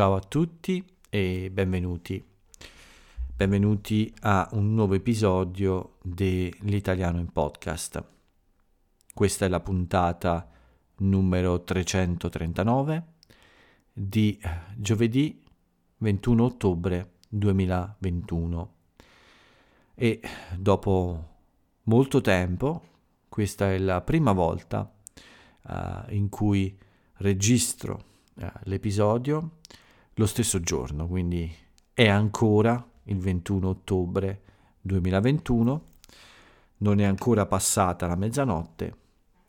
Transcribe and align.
Ciao 0.00 0.14
a 0.14 0.20
tutti 0.20 0.82
e 1.10 1.50
benvenuti. 1.52 2.24
Benvenuti 3.36 4.10
a 4.20 4.48
un 4.52 4.72
nuovo 4.72 4.94
episodio 4.94 5.98
dell'Italiano 6.00 7.18
in 7.18 7.30
Podcast. 7.30 8.02
Questa 9.12 9.44
è 9.44 9.48
la 9.50 9.60
puntata 9.60 10.48
numero 11.00 11.62
339 11.62 13.04
di 13.92 14.40
giovedì 14.74 15.44
21 15.98 16.44
ottobre 16.44 17.10
2021 17.28 18.74
e 19.96 20.20
dopo 20.56 21.24
molto 21.82 22.22
tempo 22.22 22.84
questa 23.28 23.70
è 23.70 23.76
la 23.76 24.00
prima 24.00 24.32
volta 24.32 24.90
uh, 25.64 25.74
in 26.14 26.30
cui 26.30 26.74
registro 27.16 28.02
uh, 28.36 28.46
l'episodio 28.62 29.58
lo 30.14 30.26
stesso 30.26 30.60
giorno, 30.60 31.06
quindi 31.06 31.50
è 31.92 32.08
ancora 32.08 32.84
il 33.04 33.18
21 33.18 33.68
ottobre 33.68 34.42
2021, 34.82 35.84
non 36.78 37.00
è 37.00 37.04
ancora 37.04 37.46
passata 37.46 38.06
la 38.06 38.16
mezzanotte 38.16 38.96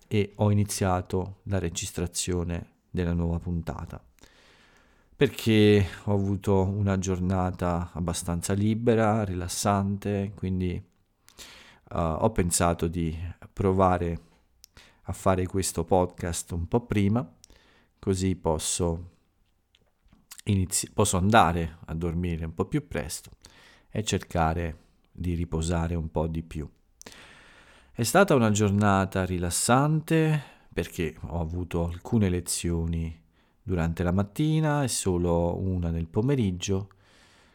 e 0.07 0.33
ho 0.35 0.51
iniziato 0.51 1.37
la 1.43 1.59
registrazione 1.59 2.71
della 2.89 3.13
nuova 3.13 3.39
puntata. 3.39 4.03
Perché 5.15 5.85
ho 6.05 6.13
avuto 6.13 6.63
una 6.63 6.97
giornata 6.97 7.91
abbastanza 7.93 8.53
libera, 8.53 9.23
rilassante, 9.23 10.33
quindi 10.35 10.73
uh, 11.91 11.97
ho 11.97 12.29
pensato 12.31 12.87
di 12.87 13.15
provare 13.53 14.19
a 15.03 15.13
fare 15.13 15.45
questo 15.45 15.83
podcast 15.85 16.51
un 16.51 16.67
po' 16.67 16.81
prima, 16.81 17.25
così 17.99 18.35
posso, 18.35 19.11
inizi- 20.43 20.91
posso 20.91 21.17
andare 21.17 21.77
a 21.85 21.93
dormire 21.93 22.45
un 22.45 22.53
po' 22.53 22.65
più 22.65 22.87
presto 22.87 23.31
e 23.89 24.03
cercare 24.03 24.77
di 25.11 25.33
riposare 25.33 25.95
un 25.95 26.09
po' 26.09 26.27
di 26.27 26.43
più. 26.43 26.67
È 27.93 28.03
stata 28.03 28.33
una 28.33 28.51
giornata 28.51 29.25
rilassante 29.25 30.41
perché 30.73 31.15
ho 31.27 31.39
avuto 31.39 31.85
alcune 31.85 32.29
lezioni 32.29 33.19
durante 33.61 34.03
la 34.03 34.11
mattina 34.11 34.83
e 34.83 34.87
solo 34.87 35.59
una 35.59 35.89
nel 35.89 36.07
pomeriggio, 36.07 36.89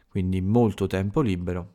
quindi 0.08 0.40
molto 0.40 0.86
tempo 0.86 1.20
libero, 1.20 1.74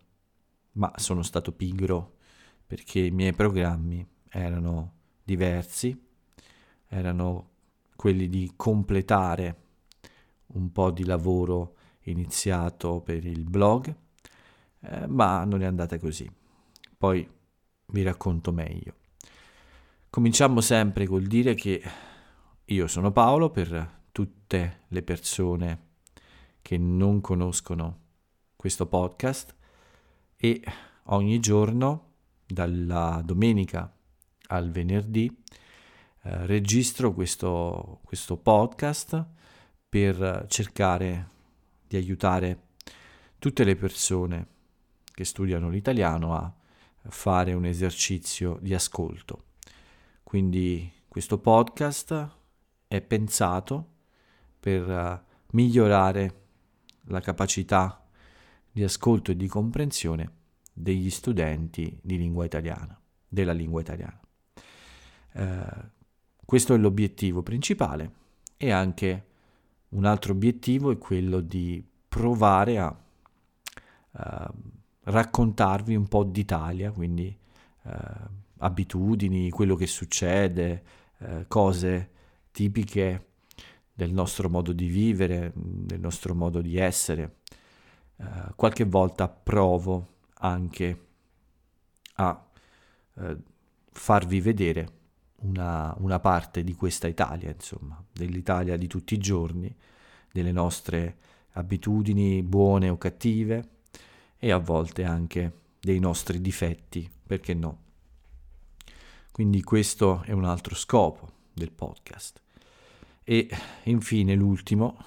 ma 0.73 0.91
sono 0.95 1.23
stato 1.23 1.51
pigro 1.51 2.17
perché 2.65 2.99
i 2.99 3.11
miei 3.11 3.33
programmi 3.33 4.07
erano 4.29 4.93
diversi, 5.23 5.99
erano 6.87 7.49
quelli 7.95 8.29
di 8.29 8.53
completare 8.55 9.60
un 10.53 10.71
po' 10.71 10.91
di 10.91 11.05
lavoro 11.05 11.75
iniziato 12.03 13.01
per 13.01 13.25
il 13.25 13.43
blog, 13.43 13.93
eh, 14.81 15.07
ma 15.07 15.43
non 15.43 15.61
è 15.61 15.65
andata 15.65 15.97
così. 15.99 16.29
Poi 16.97 17.27
vi 17.87 18.01
racconto 18.03 18.51
meglio. 18.51 18.95
Cominciamo 20.09 20.61
sempre 20.61 21.05
col 21.05 21.23
dire 21.23 21.53
che 21.53 21.81
io 22.65 22.87
sono 22.87 23.11
Paolo 23.11 23.49
per 23.49 23.99
tutte 24.11 24.81
le 24.87 25.03
persone 25.03 25.89
che 26.61 26.77
non 26.77 27.21
conoscono 27.21 27.99
questo 28.55 28.87
podcast 28.87 29.55
e 30.35 30.61
ogni 31.05 31.39
giorno, 31.39 32.09
dalla 32.45 33.21
domenica 33.23 33.91
al 34.47 34.69
venerdì, 34.69 35.25
eh, 36.23 36.45
registro 36.45 37.13
questo, 37.13 38.01
questo 38.03 38.37
podcast 38.37 39.39
per 39.91 40.45
cercare 40.47 41.27
di 41.85 41.97
aiutare 41.97 42.67
tutte 43.39 43.65
le 43.65 43.75
persone 43.75 44.47
che 45.03 45.25
studiano 45.25 45.67
l'italiano 45.67 46.33
a 46.33 46.53
fare 47.09 47.51
un 47.51 47.65
esercizio 47.65 48.57
di 48.61 48.73
ascolto. 48.73 49.47
Quindi 50.23 50.89
questo 51.09 51.39
podcast 51.39 52.29
è 52.87 53.01
pensato 53.01 53.89
per 54.61 54.87
uh, 54.87 55.19
migliorare 55.51 56.43
la 57.07 57.19
capacità 57.19 58.07
di 58.71 58.83
ascolto 58.83 59.31
e 59.31 59.35
di 59.35 59.47
comprensione 59.47 60.31
degli 60.71 61.09
studenti 61.09 61.99
di 62.01 62.17
lingua 62.17 62.45
italiana, 62.45 62.97
della 63.27 63.51
lingua 63.51 63.81
italiana. 63.81 64.21
Uh, 65.33 65.89
questo 66.45 66.75
è 66.75 66.77
l'obiettivo 66.77 67.43
principale 67.43 68.13
e 68.55 68.71
anche 68.71 69.25
un 69.91 70.05
altro 70.05 70.33
obiettivo 70.33 70.91
è 70.91 70.97
quello 70.97 71.39
di 71.39 71.83
provare 72.07 72.79
a 72.79 72.95
uh, 74.11 74.53
raccontarvi 75.03 75.95
un 75.95 76.07
po' 76.07 76.23
d'Italia, 76.23 76.91
quindi 76.91 77.37
abitudini, 78.59 79.49
quello 79.49 79.75
che 79.75 79.87
succede, 79.87 80.83
cose 81.47 82.11
tipiche 82.51 83.25
del 83.91 84.11
nostro 84.11 84.49
modo 84.49 84.71
di 84.71 84.87
vivere, 84.87 85.51
del 85.55 85.99
nostro 85.99 86.35
modo 86.35 86.61
di 86.61 86.77
essere. 86.77 87.37
Uh, 88.17 88.53
qualche 88.55 88.83
volta 88.83 89.27
provo 89.27 90.17
anche 90.39 91.07
a 92.13 92.45
uh, 93.13 93.37
farvi 93.91 94.39
vedere 94.41 95.00
una, 95.41 95.93
una, 95.99 96.19
parte 96.19 96.63
di 96.63 96.73
questa 96.75 97.07
Italia, 97.07 97.51
insomma, 97.51 98.01
dell'Italia 98.11 98.77
di 98.77 98.87
tutti 98.87 99.13
i 99.13 99.17
giorni, 99.17 99.73
delle 100.31 100.51
nostre 100.51 101.17
abitudini 101.53 102.41
buone 102.41 102.89
o 102.89 102.97
cattive 102.97 103.69
e 104.37 104.51
a 104.51 104.57
volte 104.57 105.03
anche 105.03 105.59
dei 105.79 105.99
nostri 105.99 106.41
difetti, 106.41 107.09
perché 107.25 107.53
no? 107.53 107.79
Quindi 109.31 109.63
questo 109.63 110.21
è 110.25 110.31
un 110.31 110.45
altro 110.45 110.75
scopo 110.75 111.29
del 111.53 111.71
podcast. 111.71 112.41
E 113.23 113.49
infine 113.83 114.35
l'ultimo, 114.35 114.97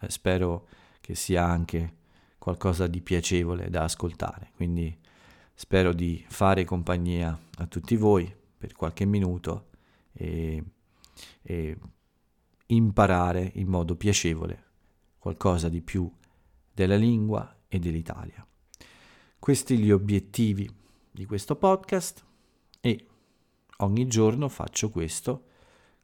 eh, 0.00 0.10
spero 0.10 0.68
che 1.00 1.14
sia 1.14 1.44
anche 1.44 1.96
qualcosa 2.38 2.86
di 2.86 3.00
piacevole 3.00 3.70
da 3.70 3.84
ascoltare, 3.84 4.50
quindi 4.56 4.96
spero 5.54 5.92
di 5.92 6.24
fare 6.28 6.64
compagnia 6.64 7.38
a 7.58 7.66
tutti 7.66 7.96
voi 7.96 8.32
per 8.56 8.72
qualche 8.72 9.04
minuto 9.04 9.70
e, 10.12 10.62
e 11.42 11.78
imparare 12.66 13.50
in 13.54 13.68
modo 13.68 13.96
piacevole 13.96 14.70
qualcosa 15.18 15.68
di 15.68 15.80
più 15.80 16.10
della 16.72 16.96
lingua 16.96 17.56
e 17.68 17.78
dell'Italia. 17.78 18.46
Questi 19.38 19.78
gli 19.78 19.90
obiettivi 19.90 20.70
di 21.10 21.26
questo 21.26 21.56
podcast 21.56 22.24
e 22.80 23.06
ogni 23.78 24.06
giorno 24.06 24.48
faccio 24.48 24.90
questo 24.90 25.46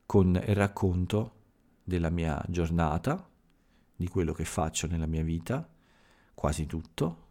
con 0.06 0.34
il 0.34 0.54
racconto 0.54 1.34
della 1.82 2.10
mia 2.10 2.42
giornata, 2.48 3.28
di 3.94 4.08
quello 4.08 4.32
che 4.32 4.44
faccio 4.44 4.86
nella 4.86 5.06
mia 5.06 5.22
vita, 5.22 5.69
quasi 6.34 6.66
tutto, 6.66 7.26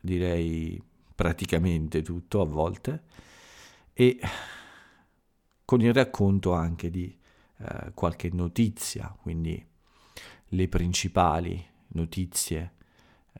direi 0.00 0.82
praticamente 1.14 2.02
tutto 2.02 2.40
a 2.40 2.44
volte, 2.44 3.02
e 3.92 4.18
con 5.66 5.82
il 5.82 5.92
racconto 5.92 6.54
anche 6.54 6.90
di 6.90 7.14
eh, 7.58 7.90
qualche 7.92 8.30
notizia, 8.32 9.14
quindi 9.20 9.62
le 10.50 10.68
principali 10.68 11.62
notizie 11.88 12.72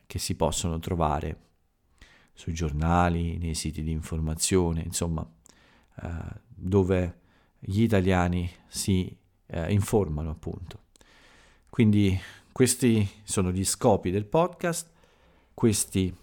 che 0.06 0.18
si 0.18 0.34
possono 0.34 0.78
trovare 0.80 1.44
sui 2.34 2.52
giornali, 2.52 3.38
nei 3.38 3.54
siti 3.54 3.82
di 3.82 3.92
informazione, 3.92 4.82
insomma, 4.82 5.26
eh, 6.02 6.08
dove 6.48 7.20
gli 7.58 7.82
italiani 7.82 8.50
si 8.66 9.16
eh, 9.46 9.72
informano 9.72 10.30
appunto. 10.30 10.84
Quindi 11.70 12.18
questi 12.50 13.08
sono 13.22 13.52
gli 13.52 13.64
scopi 13.64 14.10
del 14.10 14.26
podcast, 14.26 14.90
questi, 15.54 16.14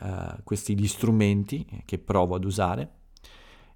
eh, 0.00 0.36
questi 0.44 0.78
gli 0.78 0.86
strumenti 0.86 1.66
che 1.84 1.98
provo 1.98 2.36
ad 2.36 2.44
usare 2.44 2.92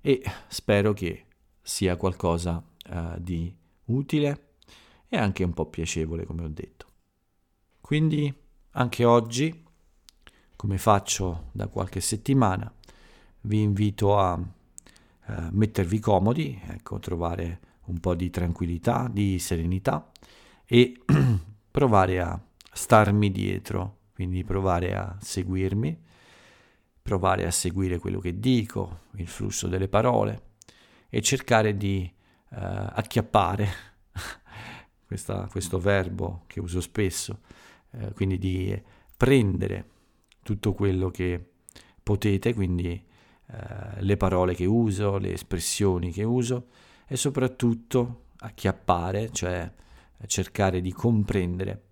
e 0.01 0.23
spero 0.49 0.93
che 0.93 1.27
sia 1.65 1.97
qualcosa 1.97 2.63
eh, 2.87 3.15
di 3.19 3.53
utile 3.87 4.57
e 5.09 5.17
anche 5.17 5.43
un 5.43 5.55
po' 5.55 5.67
piacevole 5.67 6.27
come 6.27 6.45
ho 6.45 6.49
detto. 6.49 6.87
Quindi 7.81 8.33
anche 8.73 9.05
oggi, 9.05 9.65
come 10.57 10.77
faccio 10.79 11.49
da 11.53 11.69
qualche 11.69 12.01
settimana, 12.01 12.71
vi 13.43 13.63
invito 13.63 14.19
a 14.19 14.39
eh, 14.39 15.49
mettervi 15.53 15.99
comodi, 16.01 16.61
ecco, 16.67 16.99
trovare 16.99 17.61
un 17.87 17.99
po' 17.99 18.15
di 18.15 18.29
tranquillità, 18.29 19.09
di 19.11 19.39
serenità 19.39 20.11
e 20.67 21.01
provare 21.71 22.21
a 22.21 22.39
starmi 22.73 23.31
dietro, 23.31 23.99
quindi 24.13 24.45
provare 24.45 24.95
a 24.95 25.17
seguirmi, 25.19 26.03
provare 27.01 27.47
a 27.47 27.51
seguire 27.51 27.99
quello 27.99 28.19
che 28.19 28.39
dico, 28.39 29.01
il 29.17 29.29
flusso 29.29 29.67
delle 29.67 29.89
parole 29.89 30.53
e 31.15 31.21
cercare 31.21 31.77
di 31.77 32.13
uh, 32.51 32.57
acchiappare 32.57 33.69
questa, 35.07 35.47
questo 35.49 35.79
verbo 35.79 36.43
che 36.49 36.59
uso 36.59 36.81
spesso, 36.81 37.43
eh, 37.93 38.13
quindi 38.15 38.37
di 38.37 38.83
prendere 39.17 39.91
tutto 40.43 40.73
quello 40.75 41.11
che 41.11 41.53
potete, 42.03 42.53
quindi 42.53 43.01
eh, 43.47 44.03
le 44.03 44.17
parole 44.17 44.57
che 44.57 44.65
uso, 44.65 45.19
le 45.19 45.35
espressioni 45.35 46.11
che 46.11 46.25
uso 46.25 46.67
e 47.07 47.15
soprattutto 47.15 48.25
acchiappare, 48.39 49.31
cioè 49.31 49.73
cercare 50.27 50.81
di 50.81 50.93
comprendere 50.93 51.83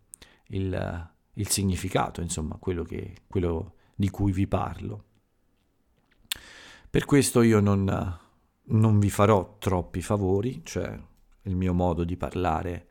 il, 0.49 1.11
il 1.35 1.49
significato, 1.49 2.21
insomma, 2.21 2.57
quello, 2.57 2.83
che, 2.83 3.19
quello 3.29 3.75
di 3.95 4.11
cui 4.11 4.33
vi 4.33 4.49
parlo. 4.49 5.05
Per 6.91 7.05
questo 7.05 7.43
io 7.43 7.61
non, 7.61 8.21
non 8.73 8.99
vi 8.99 9.11
farò 9.11 9.57
troppi 9.59 10.01
favori, 10.01 10.63
cioè 10.65 10.99
il 11.43 11.57
mio 11.57 11.75
modo 11.75 12.05
di 12.05 12.17
parlare 12.17 12.87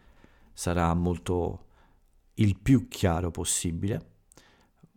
sarà 0.53 0.93
molto 0.93 1.65
il 2.35 2.57
più 2.57 2.87
chiaro 2.87 3.31
possibile, 3.31 4.09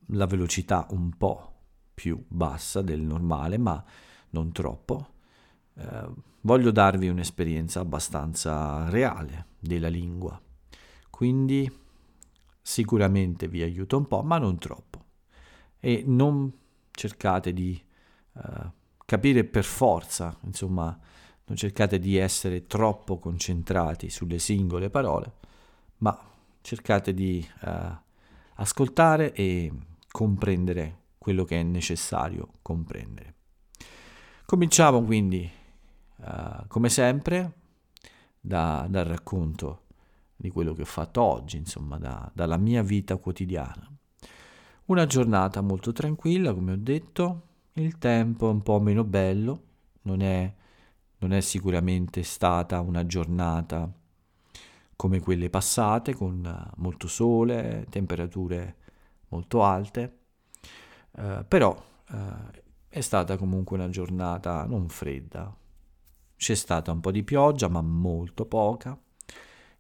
la 0.09 0.27
velocità 0.27 0.87
un 0.91 1.17
po' 1.17 1.53
più 1.95 2.23
bassa 2.27 2.83
del 2.83 3.01
normale, 3.01 3.59
ma 3.59 3.83
non 4.31 4.53
troppo. 4.53 5.09
Eh, 5.75 6.09
voglio 6.43 6.71
darvi 6.71 7.09
un'esperienza 7.09 7.81
abbastanza 7.81 8.89
reale 8.91 9.47
della 9.59 9.89
lingua, 9.89 10.41
quindi 11.11 11.71
sicuramente 12.61 13.49
vi 13.49 13.63
aiuta 13.63 13.97
un 13.97 14.07
po', 14.07 14.23
ma 14.23 14.39
non 14.39 14.59
troppo. 14.59 15.03
E 15.81 16.03
non 16.07 16.53
cercate 16.91 17.53
di 17.53 17.81
eh, 18.37 18.83
capire 19.05 19.45
per 19.45 19.65
forza, 19.65 20.37
insomma, 20.43 20.99
non 21.47 21.57
cercate 21.57 21.99
di 21.99 22.17
essere 22.17 22.67
troppo 22.67 23.19
concentrati 23.19 24.09
sulle 24.09 24.39
singole 24.39 24.89
parole, 24.91 25.33
ma 25.99 26.19
cercate 26.61 27.13
di 27.13 27.47
eh, 27.63 27.99
ascoltare 28.55 29.33
e 29.33 29.71
comprendere 30.11 31.03
quello 31.19 31.45
che 31.45 31.59
è 31.59 31.63
necessario 31.63 32.49
comprendere. 32.63 33.35
Cominciamo 34.45 35.03
quindi, 35.03 35.51
uh, 36.17 36.67
come 36.69 36.91
sempre, 36.91 37.53
da, 38.39 38.87
dal 38.91 39.07
racconto 39.07 39.85
di 40.37 40.51
quello 40.51 40.75
che 40.75 40.83
ho 40.83 40.87
fatto 40.87 41.23
oggi, 41.23 41.57
insomma, 41.57 41.97
da, 41.97 42.31
dalla 42.35 42.59
mia 42.59 42.83
vita 42.83 43.17
quotidiana. 43.17 43.91
Una 44.87 45.07
giornata 45.07 45.63
molto 45.63 45.93
tranquilla, 45.93 46.53
come 46.53 46.73
ho 46.73 46.79
detto, 46.79 47.43
il 47.75 47.99
tempo 47.99 48.49
è 48.49 48.51
un 48.53 48.63
po' 48.63 48.81
meno 48.81 49.05
bello, 49.05 49.63
non 50.03 50.21
è, 50.23 50.53
non 51.19 51.33
è 51.33 51.41
sicuramente 51.41 52.23
stata 52.23 52.81
una 52.81 53.05
giornata 53.07 53.91
come 54.97 55.21
quelle 55.21 55.51
passate, 55.51 56.15
con 56.15 56.73
molto 56.77 57.09
sole, 57.09 57.87
temperature 57.91 58.77
molto 59.29 59.65
alte, 59.65 60.19
eh, 61.17 61.45
però 61.47 61.77
eh, 62.11 62.63
è 62.89 63.01
stata 63.01 63.37
comunque 63.37 63.77
una 63.77 63.89
giornata 63.89 64.65
non 64.67 64.89
fredda. 64.89 65.55
C'è 66.37 66.55
stata 66.55 66.93
un 66.93 67.01
po' 67.01 67.11
di 67.11 67.23
pioggia, 67.25 67.69
ma 67.69 67.81
molto 67.81 68.47
poca. 68.47 68.97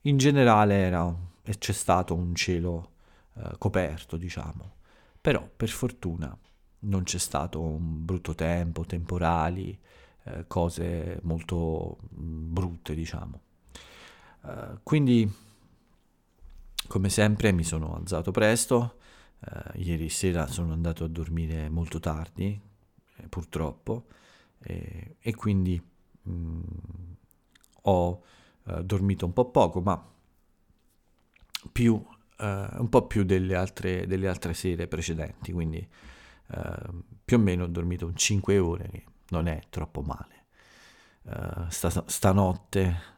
In 0.02 0.17
generale 0.17 0.75
era, 0.75 1.14
c'è 1.43 1.73
stato 1.73 2.14
un 2.14 2.35
cielo 2.35 2.93
eh, 3.37 3.52
coperto, 3.58 4.17
diciamo. 4.17 4.73
Però 5.20 5.49
per 5.56 5.69
fortuna 5.69 6.37
non 6.84 7.02
c'è 7.04 7.19
stato 7.19 7.60
un 7.60 8.04
brutto 8.04 8.34
tempo, 8.34 8.84
temporali, 8.84 9.78
eh, 10.25 10.46
cose 10.46 11.19
molto 11.22 11.98
mm, 12.19 12.52
brutte, 12.52 12.94
diciamo. 12.94 13.40
Uh, 14.42 14.78
quindi, 14.82 15.31
come 16.86 17.08
sempre, 17.08 17.52
mi 17.52 17.64
sono 17.64 17.94
alzato 17.96 18.31
presto. 18.31 18.98
Uh, 19.40 19.78
ieri 19.78 20.08
sera 20.08 20.46
sono 20.46 20.72
andato 20.72 21.04
a 21.04 21.08
dormire 21.08 21.69
molto 21.69 22.00
tardi, 22.00 22.58
eh, 23.16 23.28
purtroppo, 23.28 24.06
e, 24.60 25.34
quindi 25.34 25.82
mh, 26.22 26.32
mm, 26.32 26.62
ho 27.82 28.22
uh, 28.64 28.82
dormito 28.82 29.26
un 29.26 29.32
po' 29.34 29.50
poco, 29.50 29.80
ma 29.80 30.12
più, 31.72 32.02
un 32.37 32.88
po' 32.90 33.06
più 33.06 33.25
delle 33.25 33.54
altre, 33.54 34.06
delle 34.06 34.28
altre 34.28 34.52
sere 34.54 34.87
precedenti. 34.87 35.52
Quindi, 35.52 35.87
più 37.25 37.37
o 37.37 37.41
meno 37.41 37.64
ho 37.64 37.69
dormito 37.69 38.06
un 38.06 38.17
5 38.17 38.58
ore, 38.58 38.88
che 38.91 39.05
non 39.31 39.46
è 39.46 39.62
troppo 39.70 40.02
male. 40.02 40.32
Sta, 41.70 42.05
stanotte 42.06 43.12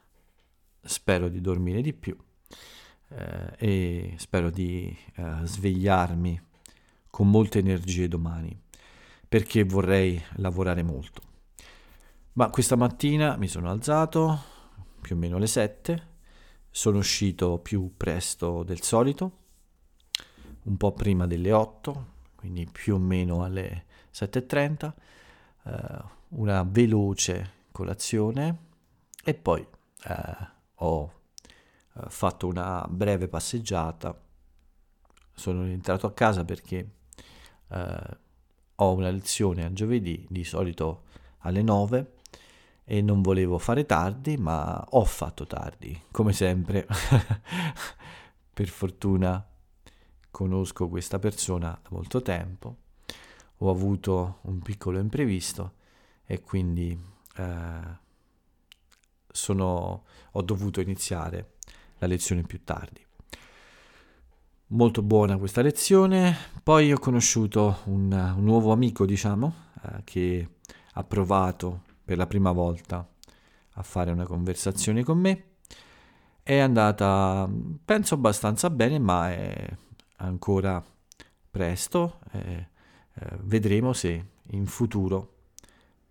spero 0.87 1.29
di 1.29 1.41
dormire 1.41 1.83
di 1.83 1.93
più 1.93 2.17
eh, 3.09 3.53
e 3.57 4.15
spero 4.19 4.51
di 4.51 4.97
eh, 5.17 5.41
svegliarmi 5.43 6.41
con 7.11 7.31
molte 7.31 7.59
energie 7.59 8.09
domani 8.09 8.59
perché 9.29 9.65
vorrei 9.65 10.23
lavorare 10.37 10.83
molto. 10.83 11.23
Ma 12.35 12.51
questa 12.51 12.77
mattina 12.77 13.37
mi 13.37 13.49
sono 13.49 13.71
alzato 13.71 14.55
più 15.01 15.17
o 15.17 15.19
meno 15.19 15.37
alle 15.37 15.47
7, 15.47 16.15
sono 16.71 16.99
uscito 16.99 17.59
più 17.59 17.95
presto 17.97 18.63
del 18.63 18.83
solito, 18.83 19.39
un 20.65 20.77
po' 20.77 20.93
prima 20.93 21.27
delle 21.27 21.53
8, 21.53 22.07
quindi 22.47 22.69
più 22.71 22.95
o 22.95 22.99
meno 22.99 23.43
alle 23.43 23.87
7.30, 24.15 24.93
eh, 25.65 26.03
una 26.29 26.63
veloce 26.63 27.55
colazione 27.73 28.59
e 29.25 29.35
poi 29.35 29.67
eh, 30.05 30.49
ho 30.77 31.13
eh, 31.93 32.01
fatto 32.07 32.47
una 32.47 32.87
breve 32.89 33.27
passeggiata, 33.27 34.17
sono 35.35 35.65
rientrato 35.65 36.07
a 36.07 36.13
casa 36.13 36.45
perché 36.45 36.91
eh, 37.69 38.19
ho 38.77 38.93
una 38.95 39.11
lezione 39.11 39.65
a 39.65 39.73
giovedì, 39.73 40.25
di 40.31 40.45
solito 40.45 41.03
alle 41.39 41.63
9 41.63 42.13
e 42.85 43.03
non 43.03 43.23
volevo 43.23 43.59
fare 43.59 43.85
tardi, 43.87 44.37
ma 44.37 44.87
ho 44.91 45.05
fatto 45.05 45.49
tardi, 45.49 46.01
come 46.13 46.33
sempre. 46.33 46.87
per 48.55 48.69
fortuna 48.69 49.45
conosco 50.37 50.87
questa 50.89 51.19
persona 51.19 51.79
da 51.83 51.89
molto 51.93 52.21
tempo, 52.21 52.77
ho 53.57 53.71
avuto 53.71 54.41
un 54.43 54.59
piccolo 54.59 54.99
imprevisto 54.99 55.77
e 56.27 56.43
quindi 56.43 56.91
eh, 57.37 57.99
sono, 59.33 60.05
ho 60.33 60.43
dovuto 60.43 60.83
iniziare 60.83 61.53
la 61.97 62.07
lezione 62.07 62.43
più 62.43 62.63
tardi. 62.65 63.03
Molto 64.69 65.01
buona 65.01 65.39
questa 65.39 65.63
lezione. 65.63 66.37
Poi 66.63 66.93
ho 66.93 66.99
conosciuto 66.99 67.79
un, 67.85 68.13
un 68.13 68.45
nuovo 68.45 68.73
amico, 68.73 69.07
diciamo, 69.07 69.55
eh, 69.85 70.05
che 70.05 70.49
ha 70.93 71.05
provato 71.05 71.85
per 72.05 72.19
la 72.19 72.27
prima 72.27 72.53
volta 72.53 73.09
a 73.71 73.83
fare 73.83 74.11
una 74.11 74.27
conversazione 74.27 75.03
con 75.03 75.19
me. 75.19 75.45
È 76.43 76.59
andata, 76.59 77.49
penso, 77.83 78.13
abbastanza 78.13 78.69
bene, 78.69 78.99
ma 78.99 79.31
è 79.31 79.67
ancora 80.17 80.85
presto. 81.51 82.21
Eh, 82.33 82.69
eh, 83.19 83.37
vedremo 83.41 83.93
se 83.93 84.25
in 84.51 84.67
futuro 84.67 85.35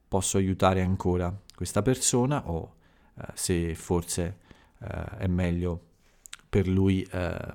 posso 0.08 0.38
aiutare 0.38 0.82
ancora 0.82 1.34
questa 1.56 1.82
persona 1.82 2.50
o 2.50 2.76
eh, 3.16 3.26
se 3.36 3.76
forse 3.76 4.40
eh, 4.80 5.18
è 5.18 5.28
meglio 5.28 5.94
per 6.50 6.68
lui 6.68 7.04
eh, 7.12 7.54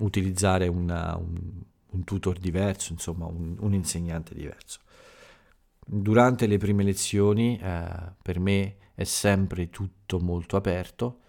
utilizzare 0.00 0.68
una, 0.68 1.16
un, 1.16 1.62
un, 1.90 2.04
tutor 2.04 2.38
diverso, 2.38 2.92
insomma 2.92 3.26
un, 3.26 3.56
un, 3.58 3.72
insegnante 3.72 4.34
diverso. 4.34 4.80
Durante 5.86 6.46
le 6.46 6.58
prime 6.58 6.82
lezioni 6.82 7.58
per 7.60 8.40
me 8.40 8.76
è 8.94 9.04
sempre 9.04 9.68
tutto 9.68 10.18
molto 10.18 10.56
aperto. 10.56 11.20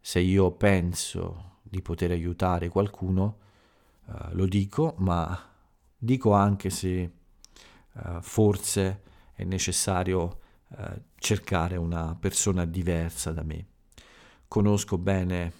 Se 0.00 0.20
io 0.20 0.52
penso 0.52 1.57
di 1.68 1.82
poter 1.82 2.10
aiutare 2.10 2.68
qualcuno, 2.68 3.46
Uh, 4.08 4.28
lo 4.30 4.46
dico, 4.46 4.94
ma 5.00 5.38
dico 5.94 6.32
anche 6.32 6.70
se 6.70 7.12
uh, 7.92 8.22
forse 8.22 9.02
è 9.34 9.44
necessario 9.44 10.40
eh, 10.76 11.02
cercare 11.16 11.76
una 11.76 12.14
persona 12.18 12.64
diversa 12.66 13.32
da 13.32 13.42
me. 13.42 13.66
Conosco 14.46 14.98
bene 14.98 15.52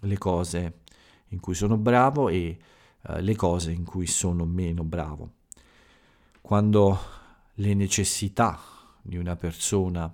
le 0.00 0.18
cose 0.18 0.80
in 1.28 1.40
cui 1.40 1.54
sono 1.54 1.76
bravo 1.76 2.28
e 2.28 2.58
eh, 3.02 3.20
le 3.20 3.36
cose 3.36 3.70
in 3.70 3.84
cui 3.84 4.06
sono 4.06 4.44
meno 4.44 4.82
bravo. 4.82 5.34
Quando 6.40 6.98
le 7.54 7.74
necessità 7.74 8.58
di 9.02 9.16
una 9.16 9.36
persona 9.36 10.12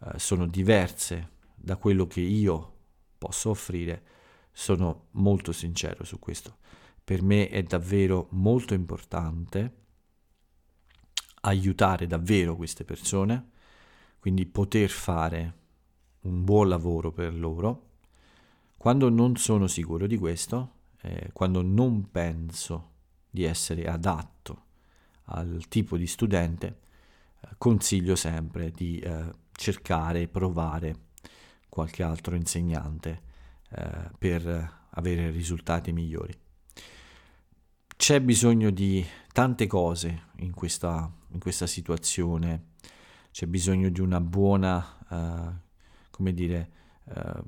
eh, 0.00 0.18
sono 0.18 0.46
diverse 0.46 1.30
da 1.54 1.76
quello 1.76 2.06
che 2.06 2.20
io 2.20 2.74
posso 3.18 3.50
offrire, 3.50 4.02
sono 4.58 5.06
molto 5.12 5.52
sincero 5.52 6.02
su 6.02 6.18
questo. 6.18 6.56
Per 7.04 7.22
me 7.22 7.48
è 7.48 7.62
davvero 7.62 8.26
molto 8.30 8.74
importante 8.74 9.74
aiutare 11.42 12.08
davvero 12.08 12.56
queste 12.56 12.84
persone, 12.84 13.50
quindi 14.18 14.46
poter 14.46 14.88
fare 14.88 15.54
un 16.22 16.42
buon 16.42 16.68
lavoro 16.68 17.12
per 17.12 17.32
loro, 17.34 17.86
Quando 18.76 19.08
non 19.08 19.34
sono 19.36 19.66
sicuro 19.66 20.06
di 20.06 20.16
questo, 20.16 20.74
eh, 21.02 21.30
quando 21.32 21.62
non 21.62 22.12
penso 22.12 22.90
di 23.28 23.42
essere 23.42 23.86
adatto 23.86 24.66
al 25.24 25.64
tipo 25.68 25.96
di 25.96 26.06
studente, 26.06 26.78
eh, 27.40 27.48
consiglio 27.58 28.14
sempre 28.14 28.70
di 28.70 28.98
eh, 28.98 29.32
cercare 29.52 30.28
provare 30.28 31.06
qualche 31.68 32.04
altro 32.04 32.36
insegnante 32.36 33.26
eh, 33.70 34.10
per 34.18 34.86
avere 34.90 35.30
risultati 35.30 35.92
migliori. 35.92 36.34
C'è 37.96 38.20
bisogno 38.20 38.70
di 38.70 39.04
tante 39.32 39.66
cose 39.66 40.28
in 40.36 40.54
questa, 40.54 41.10
in 41.30 41.40
questa 41.40 41.66
situazione, 41.66 42.70
c'è 43.30 43.46
bisogno 43.46 43.88
di 43.88 44.00
una 44.00 44.20
buona, 44.20 44.98
uh, 45.08 45.52
come 46.10 46.32
dire, 46.32 46.70
uh, 47.04 47.42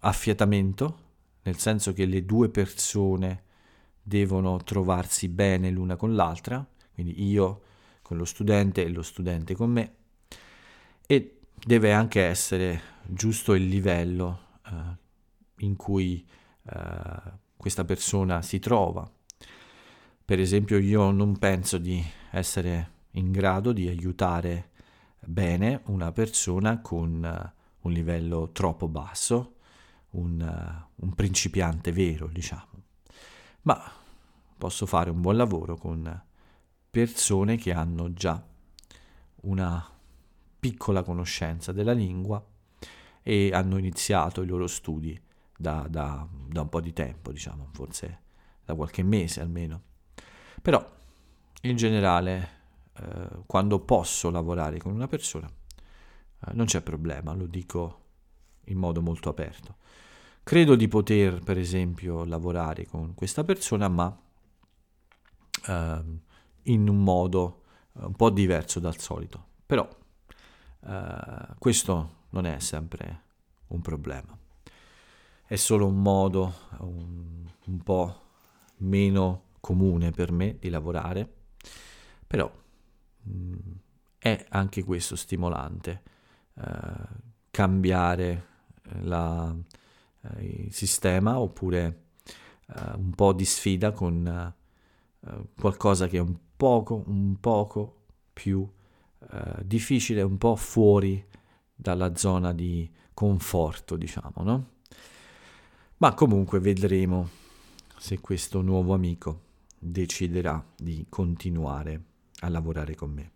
affiatamento, 0.00 1.10
nel 1.42 1.58
senso 1.58 1.92
che 1.92 2.06
le 2.06 2.24
due 2.24 2.48
persone 2.48 3.44
devono 4.02 4.62
trovarsi 4.64 5.28
bene 5.28 5.70
l'una 5.70 5.96
con 5.96 6.14
l'altra, 6.14 6.66
quindi 6.92 7.22
io 7.24 7.62
con 8.02 8.16
lo 8.16 8.24
studente 8.24 8.84
e 8.84 8.88
lo 8.88 9.02
studente 9.02 9.54
con 9.54 9.70
me, 9.70 9.94
e 11.06 11.40
deve 11.54 11.92
anche 11.92 12.22
essere 12.22 12.80
giusto 13.06 13.54
il 13.54 13.66
livello 13.66 14.40
uh, 14.66 14.96
in 15.58 15.76
cui 15.76 16.26
questa 17.56 17.84
persona 17.84 18.42
si 18.42 18.58
trova. 18.58 19.08
Per 20.24 20.40
esempio 20.40 20.78
io 20.78 21.10
non 21.10 21.38
penso 21.38 21.78
di 21.78 22.02
essere 22.30 22.90
in 23.12 23.30
grado 23.30 23.72
di 23.72 23.88
aiutare 23.88 24.70
bene 25.20 25.82
una 25.86 26.12
persona 26.12 26.80
con 26.80 27.22
uh, 27.22 27.86
un 27.86 27.92
livello 27.92 28.50
troppo 28.52 28.88
basso, 28.88 29.56
un, 30.10 30.40
uh, 30.40 31.04
un, 31.04 31.14
principiante 31.14 31.92
vero, 31.92 32.26
diciamo. 32.26 32.82
Ma 33.62 33.80
posso 34.58 34.86
fare 34.86 35.10
un 35.10 35.20
buon 35.20 35.36
lavoro 35.36 35.76
con 35.76 36.22
persone 36.90 37.56
che 37.56 37.72
hanno 37.72 38.12
già 38.12 38.44
una 39.42 39.88
piccola 40.58 41.02
conoscenza 41.02 41.72
della 41.72 41.92
lingua 41.92 42.44
e 43.22 43.50
hanno 43.52 43.78
iniziato 43.78 44.42
i 44.42 44.46
loro 44.46 44.66
studi 44.66 45.20
da, 45.62 45.86
da, 45.88 46.28
da 46.48 46.60
un 46.60 46.68
po' 46.68 46.82
di 46.82 46.92
tempo, 46.92 47.32
diciamo, 47.32 47.70
forse 47.72 48.20
da 48.64 48.74
qualche 48.74 49.02
mese 49.02 49.40
almeno. 49.40 49.80
Però 50.60 50.86
in 51.62 51.76
generale 51.76 52.60
eh, 52.94 53.28
quando 53.46 53.78
posso 53.80 54.30
lavorare 54.30 54.78
con 54.78 54.92
una 54.92 55.06
persona 55.06 55.48
eh, 55.48 56.52
non 56.52 56.66
c'è 56.66 56.82
problema, 56.82 57.32
lo 57.32 57.46
dico 57.46 58.00
in 58.66 58.76
modo 58.76 59.00
molto 59.00 59.28
aperto. 59.28 59.76
Credo 60.42 60.74
di 60.74 60.88
poter 60.88 61.40
per 61.40 61.56
esempio 61.56 62.24
lavorare 62.24 62.86
con 62.86 63.14
questa 63.14 63.44
persona 63.44 63.88
ma 63.88 64.20
eh, 65.66 66.02
in 66.64 66.88
un 66.88 67.02
modo 67.02 67.62
eh, 67.94 68.04
un 68.04 68.14
po' 68.14 68.30
diverso 68.30 68.80
dal 68.80 68.98
solito, 68.98 69.44
però 69.64 69.88
eh, 70.86 71.46
questo 71.58 72.20
non 72.30 72.46
è 72.46 72.58
sempre 72.58 73.22
un 73.68 73.80
problema, 73.80 74.36
è 75.52 75.56
solo 75.56 75.86
un 75.86 76.00
modo 76.00 76.54
un, 76.78 77.44
un 77.66 77.82
po' 77.82 78.20
meno 78.78 79.48
comune 79.60 80.10
per 80.10 80.32
me 80.32 80.56
di 80.58 80.70
lavorare, 80.70 81.30
però 82.26 82.50
mh, 83.20 83.30
mm, 83.30 83.56
è 84.16 84.46
anche 84.48 84.82
questo 84.82 85.14
stimolante, 85.14 86.02
eh, 86.54 86.64
cambiare 87.50 88.46
la, 89.02 89.54
eh, 90.22 90.64
il 90.64 90.72
sistema 90.72 91.38
oppure 91.38 92.04
eh, 92.68 92.92
un 92.94 93.10
po' 93.14 93.34
di 93.34 93.44
sfida 93.44 93.92
con 93.92 94.26
eh, 94.26 95.44
qualcosa 95.60 96.06
che 96.06 96.16
è 96.16 96.20
un 96.20 96.34
poco, 96.56 97.02
un 97.08 97.38
poco 97.40 98.04
più 98.32 98.66
eh, 99.30 99.66
difficile, 99.66 100.22
un 100.22 100.38
po' 100.38 100.56
fuori 100.56 101.22
dalla 101.74 102.16
zona 102.16 102.54
di 102.54 102.90
conforto, 103.12 103.96
diciamo, 103.96 104.42
no? 104.42 104.72
Ma 106.02 106.14
comunque 106.14 106.58
vedremo 106.58 107.28
se 107.96 108.18
questo 108.18 108.60
nuovo 108.60 108.92
amico 108.92 109.42
deciderà 109.78 110.60
di 110.76 111.06
continuare 111.08 112.02
a 112.40 112.48
lavorare 112.48 112.96
con 112.96 113.12
me. 113.12 113.30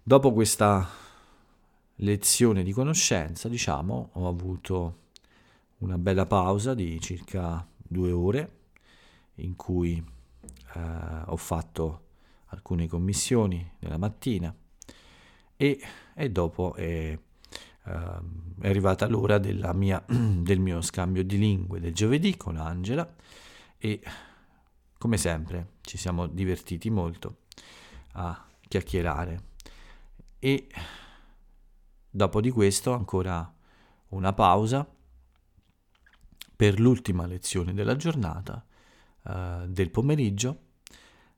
Dopo 0.00 0.32
questa 0.32 0.88
lezione 1.96 2.62
di 2.62 2.70
conoscenza, 2.70 3.48
diciamo, 3.48 4.10
ho 4.12 4.28
avuto 4.28 4.98
una 5.78 5.98
bella 5.98 6.24
pausa 6.24 6.72
di 6.72 7.00
circa 7.00 7.66
due 7.76 8.12
ore 8.12 8.58
in 9.38 9.56
cui 9.56 9.96
eh, 10.74 10.80
ho 11.26 11.36
fatto 11.36 12.02
alcune 12.50 12.86
commissioni 12.86 13.68
nella 13.80 13.98
mattina 13.98 14.54
e, 15.56 15.80
e 16.14 16.30
dopo 16.30 16.74
è, 16.74 17.12
uh, 17.12 17.20
è, 17.84 18.20
arrivata 18.62 19.06
l'ora 19.06 19.38
mia, 19.72 20.04
del 20.06 20.60
mio 20.60 20.80
scambio 20.80 21.24
di 21.24 21.38
lingue 21.38 21.80
del 21.80 21.94
giovedì 21.94 22.36
con 22.36 22.56
Angela 22.56 23.14
e 23.78 24.00
come 24.98 25.16
sempre 25.16 25.74
ci 25.80 25.96
siamo 25.96 26.26
divertiti 26.26 26.90
molto 26.90 27.38
a 28.12 28.46
chiacchierare. 28.68 29.48
E 30.38 30.68
dopo 32.10 32.40
di 32.40 32.50
questo 32.50 32.92
ancora 32.92 33.50
una 34.08 34.32
pausa 34.32 34.86
per 36.54 36.78
l'ultima 36.78 37.24
lezione 37.26 37.72
della 37.72 37.96
giornata 37.96 38.62
uh, 39.22 39.66
del 39.66 39.90
pomeriggio 39.90 40.60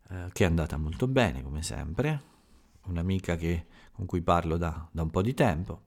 uh, 0.09 0.29
che 0.33 0.45
è 0.45 0.47
andata 0.47 0.77
molto 0.77 1.07
bene 1.07 1.43
come 1.43 1.63
sempre. 1.63 2.31
Un'amica 2.87 3.37
che, 3.37 3.67
con 3.93 4.07
cui 4.07 4.23
parlo 4.23 4.57
da, 4.57 4.89
da, 4.91 5.03
un 5.03 5.11
po' 5.11 5.23
di 5.23 5.35
tempo 5.35 5.85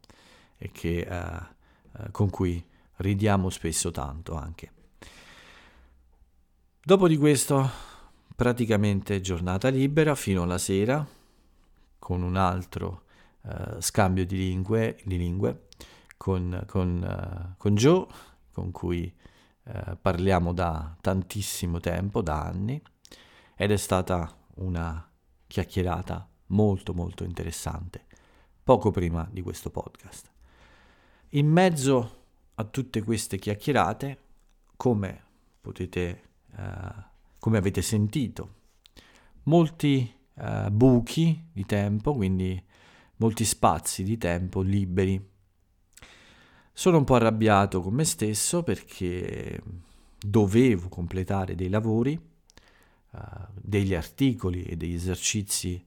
e 0.57 0.71
che, 0.71 1.07
uh, 1.09 2.11
con 2.11 2.29
cui 2.29 2.63
ridiamo 2.97 3.49
spesso 3.49 3.91
tanto 3.91 4.35
anche 4.35 4.71
Dopo 6.87 7.07
di 7.07 7.17
questo, 7.17 7.67
praticamente 8.35 9.19
giornata 9.19 9.69
libera 9.69 10.13
fino 10.13 10.43
alla 10.43 10.59
sera, 10.59 11.03
con 11.97 12.21
un 12.21 12.35
altro 12.35 13.05
uh, 13.41 13.81
scambio 13.81 14.23
di 14.23 14.37
lingue, 14.37 14.99
di 15.03 15.17
lingue 15.17 15.65
con, 16.15 16.63
con, 16.67 17.01
uh, 17.01 17.55
con, 17.57 17.73
Joe, 17.73 18.05
con 18.51 18.69
cui 18.69 19.11
uh, 19.63 19.97
parliamo 19.99 20.53
da 20.53 20.95
tantissimo 21.01 21.79
tempo, 21.79 22.21
da 22.21 22.43
anni, 22.43 22.79
ed 23.55 23.71
è 23.71 23.77
stata 23.77 24.31
una 24.57 25.09
chiacchierata 25.47 26.29
molto 26.49 26.93
molto 26.93 27.23
interessante, 27.23 28.05
poco 28.63 28.91
prima 28.91 29.27
di 29.31 29.41
questo 29.41 29.71
podcast. 29.71 30.34
In 31.29 31.47
mezzo 31.47 32.23
a 32.55 32.63
tutte 32.63 33.01
queste 33.03 33.37
chiacchierate, 33.37 34.19
come 34.75 35.23
potete 35.61 36.21
eh, 36.55 37.13
come 37.45 37.59
avete 37.59 37.83
sentito. 37.83 38.53
Molti 39.43 40.11
uh, 40.33 40.71
buchi 40.71 41.49
di 41.53 41.63
tempo, 41.63 42.15
quindi 42.15 42.59
molti 43.17 43.45
spazi 43.45 44.03
di 44.03 44.17
tempo 44.17 44.61
liberi. 44.61 45.23
Sono 46.73 46.97
un 46.97 47.03
po' 47.03 47.13
arrabbiato 47.13 47.83
con 47.83 47.93
me 47.93 48.03
stesso 48.03 48.63
perché 48.63 49.61
dovevo 50.17 50.89
completare 50.89 51.53
dei 51.53 51.69
lavori, 51.69 52.19
uh, 53.11 53.19
degli 53.53 53.93
articoli 53.93 54.63
e 54.63 54.75
degli 54.75 54.95
esercizi 54.95 55.85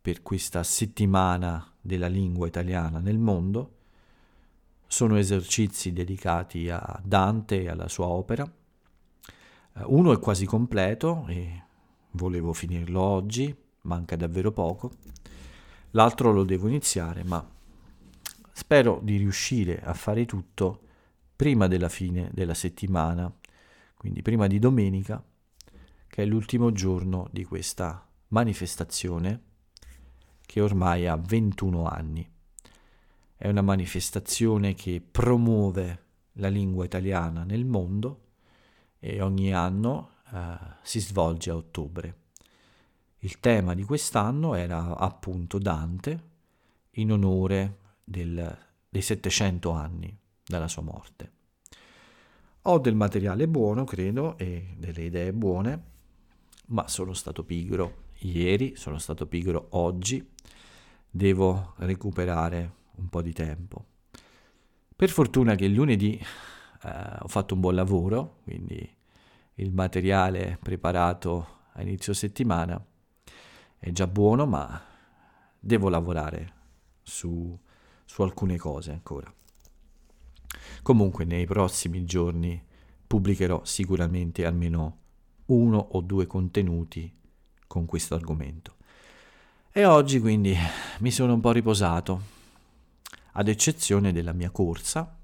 per 0.00 0.22
questa 0.22 0.64
settimana 0.64 1.72
della 1.80 2.08
lingua 2.08 2.48
italiana 2.48 2.98
nel 2.98 3.18
mondo. 3.18 3.75
Sono 4.86 5.16
esercizi 5.16 5.92
dedicati 5.92 6.70
a 6.70 7.00
Dante 7.04 7.62
e 7.62 7.68
alla 7.68 7.88
sua 7.88 8.06
opera 8.06 8.50
eh, 9.76 9.82
uno 9.86 10.12
è 10.12 10.18
quasi 10.18 10.46
completo 10.46 11.26
e 11.28 11.62
volevo 12.12 12.52
finirlo 12.52 13.00
oggi, 13.00 13.54
manca 13.82 14.16
davvero 14.16 14.52
poco. 14.52 14.92
L'altro 15.90 16.32
lo 16.32 16.44
devo 16.44 16.68
iniziare, 16.68 17.24
ma 17.24 17.46
spero 18.52 19.00
di 19.02 19.16
riuscire 19.16 19.80
a 19.82 19.94
fare 19.94 20.24
tutto 20.24 20.80
prima 21.36 21.68
della 21.68 21.88
fine 21.88 22.30
della 22.32 22.54
settimana, 22.54 23.32
quindi 23.94 24.22
prima 24.22 24.46
di 24.46 24.58
domenica, 24.58 25.22
che 26.08 26.22
è 26.22 26.26
l'ultimo 26.26 26.72
giorno 26.72 27.28
di 27.30 27.44
questa 27.44 28.06
manifestazione 28.28 29.42
che 30.40 30.60
ormai 30.60 31.06
ha 31.06 31.16
21 31.16 31.86
anni. 31.86 32.30
È 33.38 33.48
una 33.48 33.60
manifestazione 33.60 34.74
che 34.74 35.02
promuove 35.02 36.04
la 36.38 36.48
lingua 36.48 36.86
italiana 36.86 37.44
nel 37.44 37.66
mondo 37.66 38.20
e 38.98 39.20
ogni 39.20 39.52
anno 39.52 40.12
eh, 40.32 40.56
si 40.82 41.00
svolge 41.00 41.50
a 41.50 41.56
ottobre. 41.56 42.16
Il 43.18 43.38
tema 43.38 43.74
di 43.74 43.84
quest'anno 43.84 44.54
era 44.54 44.96
appunto 44.96 45.58
Dante 45.58 46.22
in 46.92 47.12
onore 47.12 47.78
del, 48.02 48.58
dei 48.88 49.02
700 49.02 49.70
anni 49.70 50.16
dalla 50.42 50.68
sua 50.68 50.82
morte. 50.82 51.32
Ho 52.62 52.78
del 52.78 52.94
materiale 52.94 53.46
buono, 53.48 53.84
credo, 53.84 54.38
e 54.38 54.74
delle 54.78 55.04
idee 55.04 55.34
buone, 55.34 55.82
ma 56.68 56.88
sono 56.88 57.12
stato 57.12 57.44
pigro 57.44 58.04
ieri, 58.20 58.76
sono 58.76 58.98
stato 58.98 59.26
pigro 59.26 59.68
oggi, 59.72 60.26
devo 61.08 61.74
recuperare 61.76 62.84
un 62.96 63.08
po' 63.08 63.22
di 63.22 63.32
tempo. 63.32 63.84
Per 64.94 65.10
fortuna 65.10 65.54
che 65.54 65.68
lunedì 65.68 66.18
eh, 66.82 67.16
ho 67.20 67.28
fatto 67.28 67.54
un 67.54 67.60
buon 67.60 67.74
lavoro, 67.74 68.38
quindi 68.44 68.94
il 69.54 69.72
materiale 69.72 70.58
preparato 70.60 71.58
a 71.72 71.82
inizio 71.82 72.12
settimana 72.12 72.82
è 73.78 73.90
già 73.90 74.06
buono, 74.06 74.46
ma 74.46 74.82
devo 75.58 75.88
lavorare 75.88 76.52
su, 77.02 77.58
su 78.04 78.22
alcune 78.22 78.56
cose 78.56 78.92
ancora. 78.92 79.32
Comunque 80.82 81.24
nei 81.24 81.46
prossimi 81.46 82.04
giorni 82.04 82.62
pubblicherò 83.06 83.64
sicuramente 83.64 84.44
almeno 84.44 84.98
uno 85.46 85.78
o 85.78 86.00
due 86.00 86.26
contenuti 86.26 87.12
con 87.66 87.86
questo 87.86 88.14
argomento. 88.14 88.74
E 89.70 89.84
oggi 89.84 90.20
quindi 90.20 90.56
mi 91.00 91.10
sono 91.10 91.34
un 91.34 91.40
po' 91.40 91.52
riposato, 91.52 92.34
ad 93.38 93.48
eccezione 93.48 94.12
della 94.12 94.32
mia 94.32 94.50
corsa. 94.50 95.18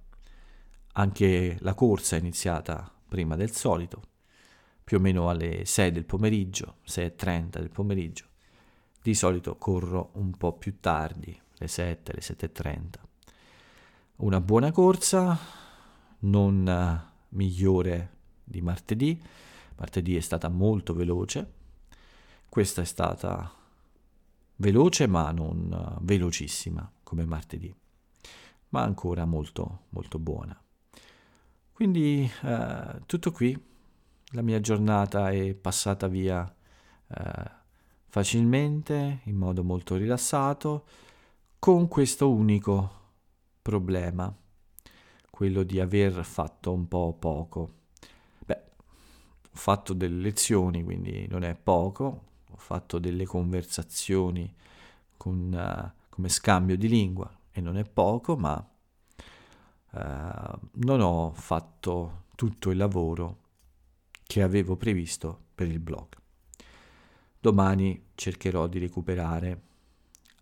Anche 0.95 1.57
la 1.61 1.75
corsa 1.75 2.17
è 2.17 2.19
iniziata 2.19 2.93
prima 3.09 3.37
del 3.37 3.51
solito, 3.53 4.03
più 4.85 4.99
o 4.99 5.01
meno 5.01 5.31
alle 5.31 5.65
6 5.65 5.93
del 5.93 6.05
pomeriggio, 6.05 6.77
6.30 6.87 7.59
del 7.59 7.71
pomeriggio. 7.71 8.27
Di 9.03 9.15
solito 9.15 9.57
corro 9.57 10.11
un 10.15 10.33
po' 10.37 10.53
più 10.53 10.79
tardi, 10.79 11.39
le 11.57 11.67
7, 11.67 12.13
le 12.13 12.21
7.30. 12.21 12.83
Una 14.17 14.41
buona 14.41 14.71
corsa, 14.71 15.39
non 16.21 17.11
migliore 17.31 18.17
di 18.45 18.61
martedì. 18.61 19.21
Martedì 19.77 20.17
è 20.17 20.21
stata 20.21 20.49
molto 20.49 20.93
veloce. 20.93 21.53
Questa 22.49 22.83
è 22.83 22.85
stata 22.85 23.51
veloce 24.57 25.07
ma 25.07 25.33
non 25.33 25.97
velocissima 26.03 26.89
come 27.03 27.25
martedì, 27.25 27.75
ma 28.73 28.83
ancora 28.83 29.25
molto 29.25 29.85
molto 29.91 30.19
buona. 30.19 30.59
Quindi 31.73 32.31
eh, 32.43 33.01
tutto 33.07 33.33
qui 33.33 33.59
la 34.35 34.43
mia 34.43 34.61
giornata 34.61 35.31
è 35.31 35.55
passata 35.55 36.07
via 36.07 36.55
eh, 37.09 37.51
facilmente, 38.07 39.21
in 39.25 39.37
modo 39.37 39.63
molto 39.63 39.97
rilassato, 39.97 40.87
con 41.59 41.89
questo 41.89 42.31
unico 42.31 43.01
problema, 43.61 44.35
quello 45.31 45.63
di 45.63 45.81
aver 45.81 46.25
fatto 46.25 46.73
un 46.73 46.89
po' 46.89 47.15
poco. 47.19 47.75
Beh, 48.45 48.63
ho 49.43 49.57
fatto 49.57 49.93
delle 49.93 50.21
lezioni, 50.21 50.83
quindi 50.83 51.27
non 51.29 51.43
è 51.45 51.55
poco, 51.55 52.23
ho 52.51 52.57
fatto 52.57 52.99
delle 52.99 53.27
conversazioni 53.27 54.53
con, 55.17 55.53
uh, 55.53 56.05
come 56.09 56.29
scambio 56.29 56.77
di 56.77 56.89
lingua 56.89 57.31
e 57.53 57.61
non 57.61 57.77
è 57.77 57.85
poco, 57.85 58.37
ma 58.37 58.57
uh, 59.91 59.99
non 60.73 61.01
ho 61.01 61.33
fatto 61.33 62.25
tutto 62.35 62.71
il 62.71 62.79
lavoro 62.79 63.41
che 64.23 64.43
avevo 64.43 64.77
previsto 64.77 65.39
per 65.55 65.69
il 65.69 65.79
blog. 65.79 66.17
Domani 67.39 68.11
cercherò 68.15 68.67
di 68.67 68.79
recuperare, 68.79 69.63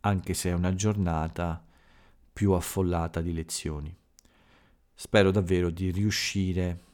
anche 0.00 0.34
se 0.34 0.50
è 0.50 0.52
una 0.52 0.74
giornata 0.74 1.62
più 2.32 2.52
affollata 2.52 3.20
di 3.20 3.32
lezioni. 3.32 3.94
Spero 4.94 5.30
davvero 5.30 5.70
di 5.70 5.90
riuscire 5.90 6.84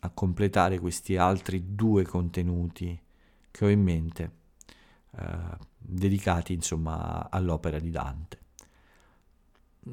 a 0.00 0.10
completare 0.10 0.78
questi 0.78 1.16
altri 1.16 1.74
due 1.74 2.04
contenuti 2.04 2.98
che 3.50 3.64
ho 3.64 3.68
in 3.68 3.82
mente, 3.82 4.32
eh, 5.16 5.58
dedicati 5.76 6.52
insomma 6.52 7.28
all'opera 7.30 7.78
di 7.78 7.90
Dante. 7.90 8.39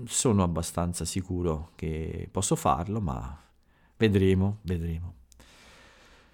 Sono 0.05 0.43
abbastanza 0.43 1.05
sicuro 1.05 1.71
che 1.75 2.27
posso 2.31 2.55
farlo, 2.55 2.99
ma 2.99 3.41
vedremo, 3.97 4.59
vedremo. 4.63 5.15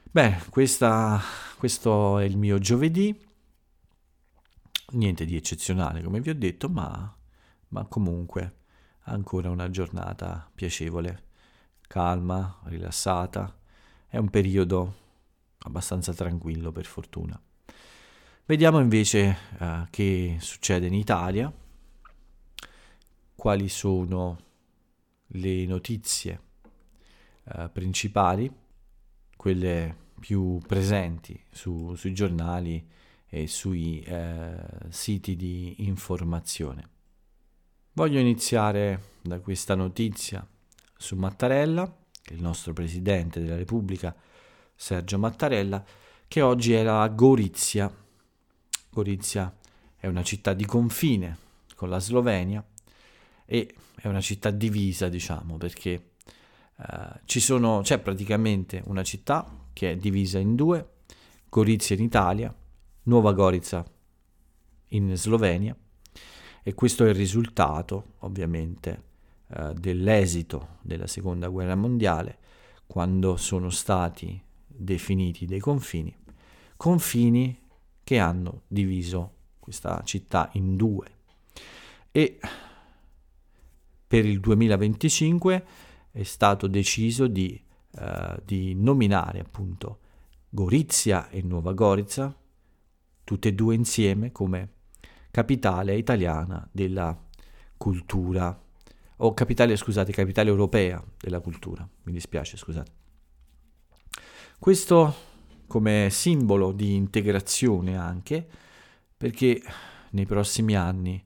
Beh, 0.04 0.44
questa, 0.50 1.20
questo 1.58 2.20
è 2.20 2.24
il 2.24 2.38
mio 2.38 2.60
giovedì, 2.60 3.20
niente 4.92 5.26
di 5.26 5.36
eccezionale 5.36 6.04
come 6.04 6.20
vi 6.20 6.30
ho 6.30 6.36
detto, 6.36 6.70
ma, 6.70 7.16
ma 7.70 7.86
comunque 7.86 8.58
ancora 9.06 9.50
una 9.50 9.70
giornata 9.70 10.50
piacevole, 10.54 11.24
calma, 11.82 12.60
rilassata, 12.66 13.58
è 14.08 14.18
un 14.18 14.30
periodo 14.30 14.96
abbastanza 15.60 16.13
tranquillo 16.13 16.72
per 16.72 16.86
fortuna. 16.86 17.39
Vediamo 18.46 18.80
invece 18.80 19.38
uh, 19.58 19.88
che 19.89 20.38
succede 20.39 20.88
in 20.88 20.94
Italia, 20.94 21.52
quali 23.43 23.67
sono 23.67 24.39
le 25.27 25.65
notizie 25.65 26.41
uh, 27.43 27.69
principali, 27.73 28.49
quelle 29.36 29.93
più 30.17 30.60
presenti 30.65 31.38
su, 31.51 31.93
sui 31.95 32.13
giornali 32.13 32.88
e 33.27 33.47
sui 33.47 33.99
eh, 33.99 34.56
siti 34.88 35.36
di 35.36 35.84
informazione. 35.86 36.89
Voglio 37.91 38.17
iniziare 38.17 39.17
da 39.21 39.41
questa 39.41 39.75
notizia 39.75 40.47
su 40.95 41.17
Mattarella, 41.17 41.84
il 42.29 42.41
nostro 42.41 42.71
Presidente 42.71 43.41
della 43.41 43.58
Repubblica, 43.58 44.15
Sergio 44.73 45.19
Mattarella, 45.19 45.84
che 46.29 46.41
oggi 46.41 46.71
era 46.71 47.01
a 47.01 47.10
Gorizia. 47.10 47.93
Gorizia 48.89 49.53
è 49.97 50.08
una 50.08 50.23
città 50.23 50.53
di 50.53 50.65
confine 50.65 51.38
con 51.75 51.89
la 51.89 51.99
Slovenia 51.99 52.65
e 53.45 53.75
è 53.95 54.08
una 54.08 54.21
città 54.21 54.51
divisa, 54.51 55.10
diciamo, 55.10 55.58
perché 55.58 56.12
uh, 56.77 57.19
ci 57.25 57.39
sono, 57.39 57.82
c'è 57.82 57.99
praticamente 57.99 58.82
una 58.86 59.03
città 59.03 59.67
che 59.73 59.91
è 59.91 59.95
divisa 59.97 60.39
in 60.39 60.56
due, 60.56 60.89
Gorizia 61.49 61.95
in 61.95 62.03
Italia, 62.03 62.56
Nuova 63.03 63.34
Gorica 63.34 63.86
in 64.89 65.15
Slovenia 65.15 65.75
e 66.63 66.73
questo 66.73 67.06
è 67.06 67.10
il 67.10 67.15
risultato 67.15 68.13
ovviamente 68.19 69.03
eh, 69.49 69.73
dell'esito 69.73 70.77
della 70.82 71.08
seconda 71.08 71.49
guerra 71.49 71.75
mondiale 71.75 72.38
quando 72.88 73.36
sono 73.36 73.69
stati 73.69 74.41
definiti 74.65 75.45
dei 75.45 75.60
confini, 75.60 76.15
confini 76.77 77.60
che 78.03 78.17
hanno 78.19 78.62
diviso 78.67 79.32
questa 79.60 80.01
città 80.03 80.49
in 80.53 80.75
due. 80.75 81.08
E 82.12 82.39
per 84.13 84.26
il 84.26 84.39
2025 84.39 85.65
è 86.12 86.21
stato 86.21 86.67
deciso 86.67 87.26
di 87.26 87.60
eh, 87.95 88.41
di 88.45 88.76
nominare 88.76 89.39
appunto 89.39 89.99
Gorizia 90.49 91.30
e 91.30 91.41
Nuova 91.41 91.73
Gorica, 91.73 92.36
tutte 93.23 93.47
e 93.49 93.54
due 93.54 93.73
insieme 93.73 94.32
come 94.32 94.69
capitale 95.32 95.95
italiana 95.95 96.67
della 96.71 97.19
cultura, 97.76 98.60
o 99.17 99.34
capitale, 99.34 99.76
scusate, 99.76 100.12
capitale 100.12 100.49
europea 100.49 101.04
della 101.19 101.39
cultura, 101.39 101.88
mi 102.04 102.12
dispiace, 102.12 102.56
scusate. 102.56 102.91
Questo 104.60 105.15
come 105.65 106.10
simbolo 106.12 106.71
di 106.71 106.93
integrazione 106.93 107.97
anche, 107.97 108.47
perché 109.17 109.60
nei 110.12 110.28
prossimi 110.28 110.76
anni 110.76 111.23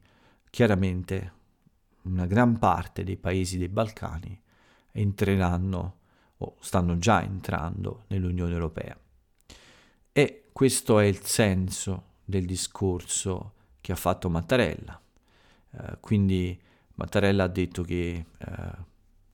chiaramente 0.50 1.34
una 2.08 2.26
gran 2.26 2.58
parte 2.58 3.04
dei 3.04 3.18
paesi 3.18 3.58
dei 3.58 3.68
Balcani 3.68 4.40
entreranno 4.92 5.96
o 6.38 6.56
stanno 6.60 6.98
già 6.98 7.22
entrando 7.22 8.04
nell'Unione 8.08 8.54
Europea. 8.54 8.98
E 10.12 10.50
questo 10.52 11.00
è 11.00 11.06
il 11.06 11.22
senso 11.22 12.04
del 12.24 12.46
discorso 12.46 13.54
che 13.82 13.92
ha 13.92 13.96
fatto 13.96 14.30
Mattarella. 14.30 15.00
Eh, 15.72 15.98
quindi 16.00 16.60
Mattarella 16.96 17.44
ha 17.44 17.48
detto 17.48 17.84
che 17.84 18.26
eh, 18.38 18.72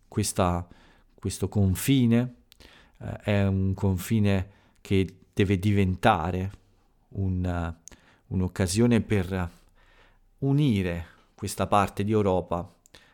questa, 0.07 0.67
questo 1.15 1.47
confine 1.47 2.35
eh, 2.99 3.15
è 3.19 3.47
un 3.47 3.73
confine 3.73 4.51
che 4.81 5.19
deve 5.33 5.57
diventare 5.57 6.51
un, 7.09 7.73
un'occasione 8.27 9.01
per 9.01 9.49
unire 10.39 11.12
questa 11.43 11.67
parte 11.67 12.05
di 12.05 12.13
Europa 12.13 12.73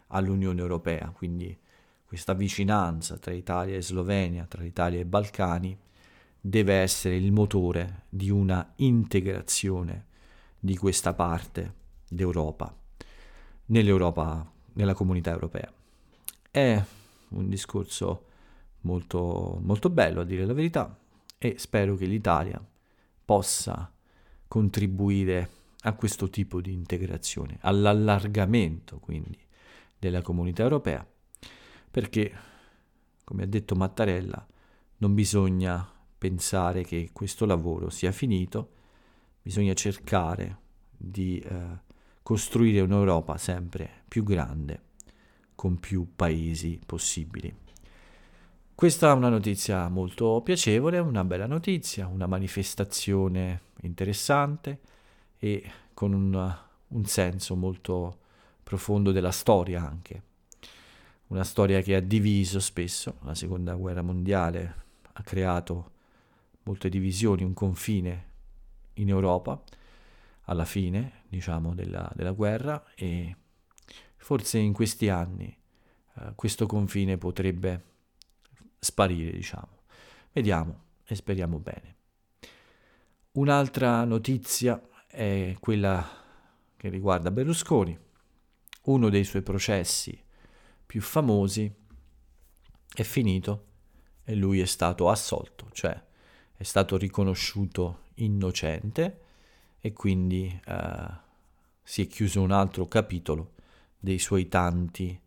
all'Unione 0.09 0.61
Europea, 0.61 1.09
quindi 1.09 1.57
questa 2.05 2.33
vicinanza 2.33 3.17
tra 3.17 3.33
Italia 3.33 3.75
e 3.75 3.81
Slovenia, 3.81 4.45
tra 4.45 4.61
l'Italia 4.61 4.99
e 4.99 5.05
Balcani, 5.05 5.75
deve 6.39 6.75
essere 6.75 7.15
il 7.15 7.31
motore 7.31 8.03
di 8.07 8.29
una 8.29 8.73
integrazione 8.75 10.05
di 10.59 10.77
questa 10.77 11.15
parte 11.15 11.73
d'Europa 12.07 12.71
nell'Europa, 13.65 14.47
nella 14.73 14.93
comunità 14.93 15.31
europea. 15.31 15.73
È 16.51 16.83
un 17.29 17.49
discorso 17.49 18.25
molto, 18.81 19.57
molto 19.59 19.89
bello 19.89 20.21
a 20.21 20.23
dire 20.23 20.45
la 20.45 20.53
verità 20.53 20.95
e 21.35 21.55
spero 21.57 21.95
che 21.95 22.05
l'Italia 22.05 22.63
possa 23.25 23.91
contribuire 24.47 25.49
a 25.81 25.93
questo 25.93 26.29
tipo 26.29 26.61
di 26.61 26.73
integrazione, 26.73 27.57
all'allargamento 27.61 28.99
quindi 28.99 29.37
della 29.97 30.21
comunità 30.21 30.63
europea, 30.63 31.05
perché, 31.91 32.33
come 33.23 33.43
ha 33.43 33.47
detto 33.47 33.75
Mattarella, 33.75 34.45
non 34.97 35.13
bisogna 35.13 35.89
pensare 36.17 36.83
che 36.83 37.09
questo 37.13 37.45
lavoro 37.45 37.89
sia 37.89 38.11
finito, 38.11 38.71
bisogna 39.41 39.73
cercare 39.73 40.57
di 40.95 41.39
eh, 41.39 41.79
costruire 42.21 42.81
un'Europa 42.81 43.37
sempre 43.37 44.03
più 44.07 44.23
grande, 44.23 44.81
con 45.55 45.79
più 45.79 46.11
paesi 46.15 46.79
possibili. 46.85 47.53
Questa 48.75 49.11
è 49.11 49.13
una 49.13 49.29
notizia 49.29 49.89
molto 49.89 50.41
piacevole, 50.41 50.99
una 50.99 51.25
bella 51.25 51.47
notizia, 51.47 52.07
una 52.07 52.27
manifestazione 52.27 53.61
interessante 53.81 54.79
e 55.39 55.71
con 55.93 56.13
un, 56.13 56.57
un 56.87 57.05
senso 57.05 57.55
molto 57.55 58.19
profondo 58.61 59.11
della 59.11 59.31
storia 59.31 59.81
anche. 59.83 60.23
Una 61.27 61.43
storia 61.43 61.81
che 61.81 61.95
ha 61.95 62.01
diviso 62.01 62.59
spesso, 62.59 63.17
la 63.23 63.35
seconda 63.35 63.73
guerra 63.75 64.01
mondiale 64.01 64.75
ha 65.13 65.23
creato 65.23 65.91
molte 66.63 66.89
divisioni, 66.89 67.43
un 67.43 67.53
confine 67.53 68.27
in 68.93 69.09
Europa 69.09 69.61
alla 70.43 70.65
fine, 70.65 71.23
diciamo, 71.27 71.73
della, 71.73 72.11
della 72.15 72.31
guerra 72.31 72.83
e 72.95 73.35
forse 74.17 74.57
in 74.57 74.73
questi 74.73 75.09
anni 75.09 75.55
eh, 76.15 76.31
questo 76.35 76.65
confine 76.65 77.17
potrebbe 77.17 77.83
sparire, 78.79 79.31
diciamo. 79.31 79.77
Vediamo 80.31 80.83
e 81.05 81.15
speriamo 81.15 81.59
bene. 81.59 81.95
Un'altra 83.33 84.03
notizia 84.05 84.81
è 85.11 85.55
quella 85.59 86.07
che 86.77 86.89
riguarda 86.89 87.31
Berlusconi. 87.31 87.97
Uno 88.83 89.09
dei 89.09 89.23
suoi 89.23 89.41
processi 89.41 90.17
più 90.85 91.01
famosi 91.01 91.71
è 92.93 93.03
finito 93.03 93.65
e 94.23 94.35
lui 94.35 94.61
è 94.61 94.65
stato 94.65 95.09
assolto, 95.09 95.67
cioè 95.71 96.01
è 96.55 96.63
stato 96.63 96.97
riconosciuto 96.97 98.03
innocente 98.15 99.21
e 99.79 99.93
quindi 99.93 100.59
eh, 100.65 101.07
si 101.83 102.03
è 102.03 102.07
chiuso 102.07 102.41
un 102.41 102.51
altro 102.51 102.87
capitolo 102.87 103.53
dei 103.97 104.19
suoi 104.19 104.47
tanti 104.47 105.19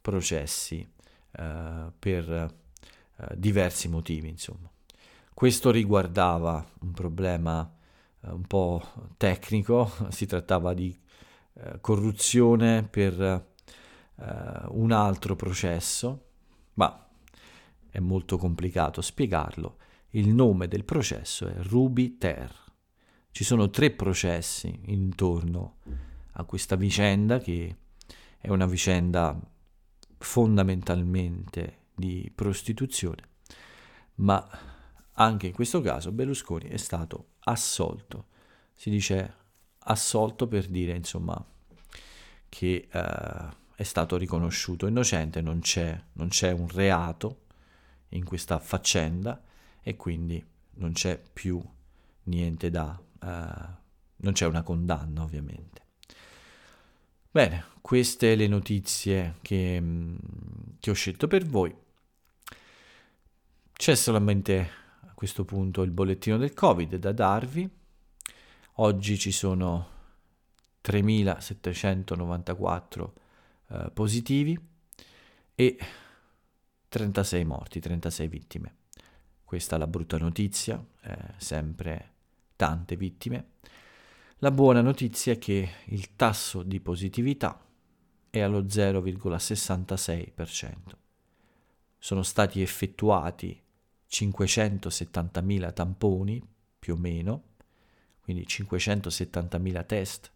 processi 0.00 0.86
eh, 1.32 1.92
per 1.98 2.30
eh, 2.30 3.26
diversi 3.36 3.88
motivi, 3.88 4.28
insomma. 4.28 4.70
Questo 5.34 5.70
riguardava 5.70 6.64
un 6.80 6.92
problema 6.92 7.80
un 8.30 8.46
po' 8.46 8.82
tecnico, 9.16 9.90
si 10.10 10.26
trattava 10.26 10.74
di 10.74 10.96
eh, 11.54 11.80
corruzione 11.80 12.86
per 12.88 13.20
eh, 13.20 13.44
un 14.68 14.92
altro 14.92 15.36
processo, 15.36 16.26
ma 16.74 17.08
è 17.90 17.98
molto 17.98 18.36
complicato 18.38 19.00
spiegarlo. 19.00 19.78
Il 20.10 20.28
nome 20.28 20.68
del 20.68 20.84
processo 20.84 21.46
è 21.46 21.54
Ruby 21.56 22.18
Ter. 22.18 22.60
Ci 23.30 23.44
sono 23.44 23.70
tre 23.70 23.90
processi 23.90 24.80
intorno 24.86 25.76
a 26.32 26.44
questa 26.44 26.76
vicenda 26.76 27.38
che 27.38 27.76
è 28.38 28.48
una 28.48 28.66
vicenda 28.66 29.38
fondamentalmente 30.18 31.86
di 31.94 32.30
prostituzione, 32.34 33.22
ma 34.16 34.46
anche 35.14 35.46
in 35.46 35.52
questo 35.52 35.80
caso 35.80 36.12
Berlusconi 36.12 36.68
è 36.68 36.76
stato 36.76 37.31
assolto. 37.44 38.26
Si 38.72 38.90
dice 38.90 39.34
assolto 39.78 40.46
per 40.46 40.66
dire, 40.66 40.94
insomma, 40.94 41.44
che 42.48 42.88
uh, 42.92 43.54
è 43.74 43.82
stato 43.82 44.16
riconosciuto 44.16 44.86
innocente, 44.86 45.40
non 45.40 45.60
c'è, 45.60 46.00
non 46.14 46.28
c'è 46.28 46.52
un 46.52 46.68
reato 46.68 47.40
in 48.10 48.24
questa 48.24 48.58
faccenda 48.58 49.42
e 49.82 49.96
quindi 49.96 50.44
non 50.74 50.92
c'è 50.92 51.20
più 51.20 51.60
niente 52.24 52.70
da... 52.70 53.00
Uh, 53.20 53.80
non 54.24 54.32
c'è 54.32 54.46
una 54.46 54.62
condanna 54.62 55.22
ovviamente. 55.22 55.80
Bene, 57.30 57.64
queste 57.80 58.34
le 58.34 58.46
notizie 58.46 59.36
che, 59.42 59.80
mm, 59.80 60.16
che 60.78 60.90
ho 60.90 60.94
scelto 60.94 61.26
per 61.26 61.46
voi. 61.46 61.74
C'è 63.72 63.94
solamente 63.96 64.70
questo 65.22 65.44
punto 65.44 65.82
il 65.82 65.92
bollettino 65.92 66.36
del 66.36 66.52
Covid 66.52 66.96
da 66.96 67.12
darvi. 67.12 67.70
Oggi 68.78 69.16
ci 69.16 69.30
sono 69.30 69.86
3.794 70.84 73.10
eh, 73.68 73.92
positivi 73.92 74.58
e 75.54 75.78
36 76.88 77.44
morti, 77.44 77.78
36 77.78 78.26
vittime. 78.26 78.74
Questa 79.44 79.76
è 79.76 79.78
la 79.78 79.86
brutta 79.86 80.18
notizia, 80.18 80.84
eh, 81.02 81.16
sempre 81.36 82.14
tante 82.56 82.96
vittime. 82.96 83.50
La 84.38 84.50
buona 84.50 84.80
notizia 84.80 85.34
è 85.34 85.38
che 85.38 85.68
il 85.84 86.16
tasso 86.16 86.64
di 86.64 86.80
positività 86.80 87.64
è 88.28 88.40
allo 88.40 88.62
0,66%. 88.62 90.72
Sono 91.96 92.24
stati 92.24 92.60
effettuati 92.60 93.61
570.000 94.12 95.72
tamponi, 95.72 96.46
più 96.78 96.94
o 96.94 96.98
meno, 96.98 97.44
quindi 98.20 98.44
570.000 98.46 99.86
test, 99.86 100.30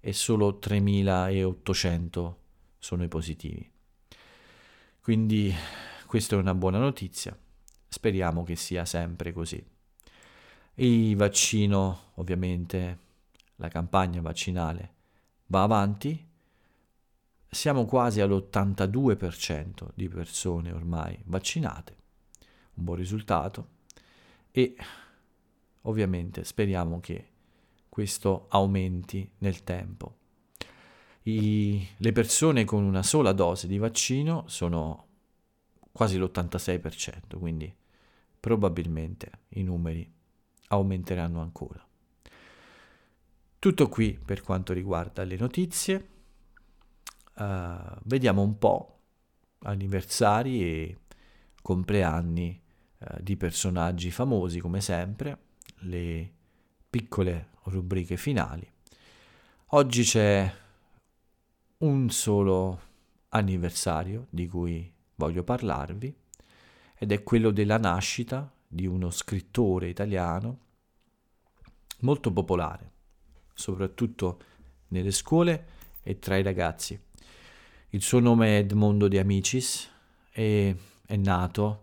e 0.00 0.12
solo 0.12 0.58
3.800 0.62 2.34
sono 2.78 3.04
i 3.04 3.08
positivi. 3.08 3.70
Quindi 5.00 5.54
questa 6.06 6.36
è 6.36 6.38
una 6.38 6.54
buona 6.54 6.78
notizia, 6.78 7.36
speriamo 7.88 8.42
che 8.42 8.56
sia 8.56 8.84
sempre 8.84 9.32
così. 9.32 9.62
Il 10.76 11.16
vaccino 11.16 12.12
ovviamente 12.14 12.98
la 13.56 13.68
campagna 13.68 14.20
vaccinale 14.20 14.94
va 15.46 15.62
avanti, 15.62 16.26
siamo 17.48 17.84
quasi 17.84 18.20
all'82% 18.20 19.88
di 19.94 20.08
persone 20.08 20.72
ormai 20.72 21.16
vaccinate, 21.24 21.96
un 22.74 22.84
buon 22.84 22.96
risultato 22.96 23.68
e 24.50 24.76
ovviamente 25.82 26.44
speriamo 26.44 27.00
che 27.00 27.28
questo 27.88 28.46
aumenti 28.48 29.30
nel 29.38 29.62
tempo. 29.62 30.16
I, 31.22 31.86
le 31.96 32.12
persone 32.12 32.64
con 32.64 32.82
una 32.82 33.02
sola 33.02 33.32
dose 33.32 33.66
di 33.66 33.78
vaccino 33.78 34.44
sono 34.46 35.06
quasi 35.90 36.18
l'86%, 36.18 37.38
quindi 37.38 37.72
probabilmente 38.40 39.30
i 39.50 39.62
numeri 39.62 40.12
aumenteranno 40.68 41.40
ancora. 41.40 41.86
Tutto 43.58 43.88
qui 43.88 44.18
per 44.22 44.42
quanto 44.42 44.72
riguarda 44.72 45.24
le 45.24 45.36
notizie. 45.36 46.08
Uh, 47.36 47.96
vediamo 48.02 48.42
un 48.42 48.58
po' 48.58 48.98
anniversari 49.60 50.62
e 50.62 50.98
compleanni 51.62 52.60
uh, 53.04 53.22
di 53.22 53.36
personaggi 53.36 54.10
famosi 54.10 54.60
come 54.60 54.80
sempre, 54.80 55.38
le 55.80 56.32
piccole 56.88 57.48
rubriche 57.64 58.16
finali. 58.16 58.70
Oggi 59.68 60.02
c'è 60.02 60.52
un 61.78 62.10
solo 62.10 62.80
anniversario 63.30 64.26
di 64.30 64.46
cui 64.46 64.92
voglio 65.16 65.42
parlarvi 65.42 66.14
ed 66.96 67.12
è 67.12 67.22
quello 67.22 67.50
della 67.50 67.78
nascita 67.78 68.50
di 68.66 68.86
uno 68.86 69.10
scrittore 69.10 69.88
italiano 69.88 70.58
molto 72.00 72.32
popolare 72.32 72.92
soprattutto 73.54 74.40
nelle 74.88 75.12
scuole 75.12 75.66
e 76.02 76.18
tra 76.18 76.36
i 76.36 76.42
ragazzi. 76.42 77.00
Il 77.90 78.02
suo 78.02 78.18
nome 78.18 78.48
è 78.48 78.58
Edmondo 78.58 79.08
de 79.08 79.20
Amicis 79.20 79.88
e 80.32 80.76
è 81.06 81.16
nato 81.16 81.82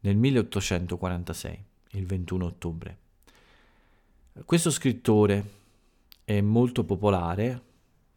nel 0.00 0.16
1846, 0.16 1.64
il 1.90 2.06
21 2.06 2.44
ottobre. 2.44 2.98
Questo 4.44 4.70
scrittore 4.70 5.58
è 6.24 6.40
molto 6.40 6.84
popolare, 6.84 7.62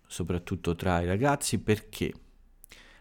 soprattutto 0.06 0.76
tra 0.76 1.02
i 1.02 1.06
ragazzi, 1.06 1.60
perché 1.60 2.14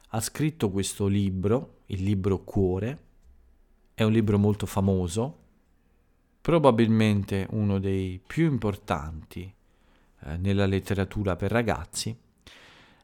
ha 0.09 0.21
scritto 0.21 0.71
questo 0.71 1.07
libro, 1.07 1.81
il 1.87 2.03
libro 2.03 2.43
Cuore, 2.43 2.99
è 3.95 4.03
un 4.03 4.13
libro 4.13 4.39
molto 4.39 4.67
famoso, 4.67 5.39
probabilmente 6.41 7.47
uno 7.51 7.79
dei 7.79 8.21
più 8.25 8.51
importanti 8.51 9.53
eh, 10.25 10.37
nella 10.39 10.67
letteratura 10.67 11.37
per 11.37 11.51
ragazzi. 11.51 12.17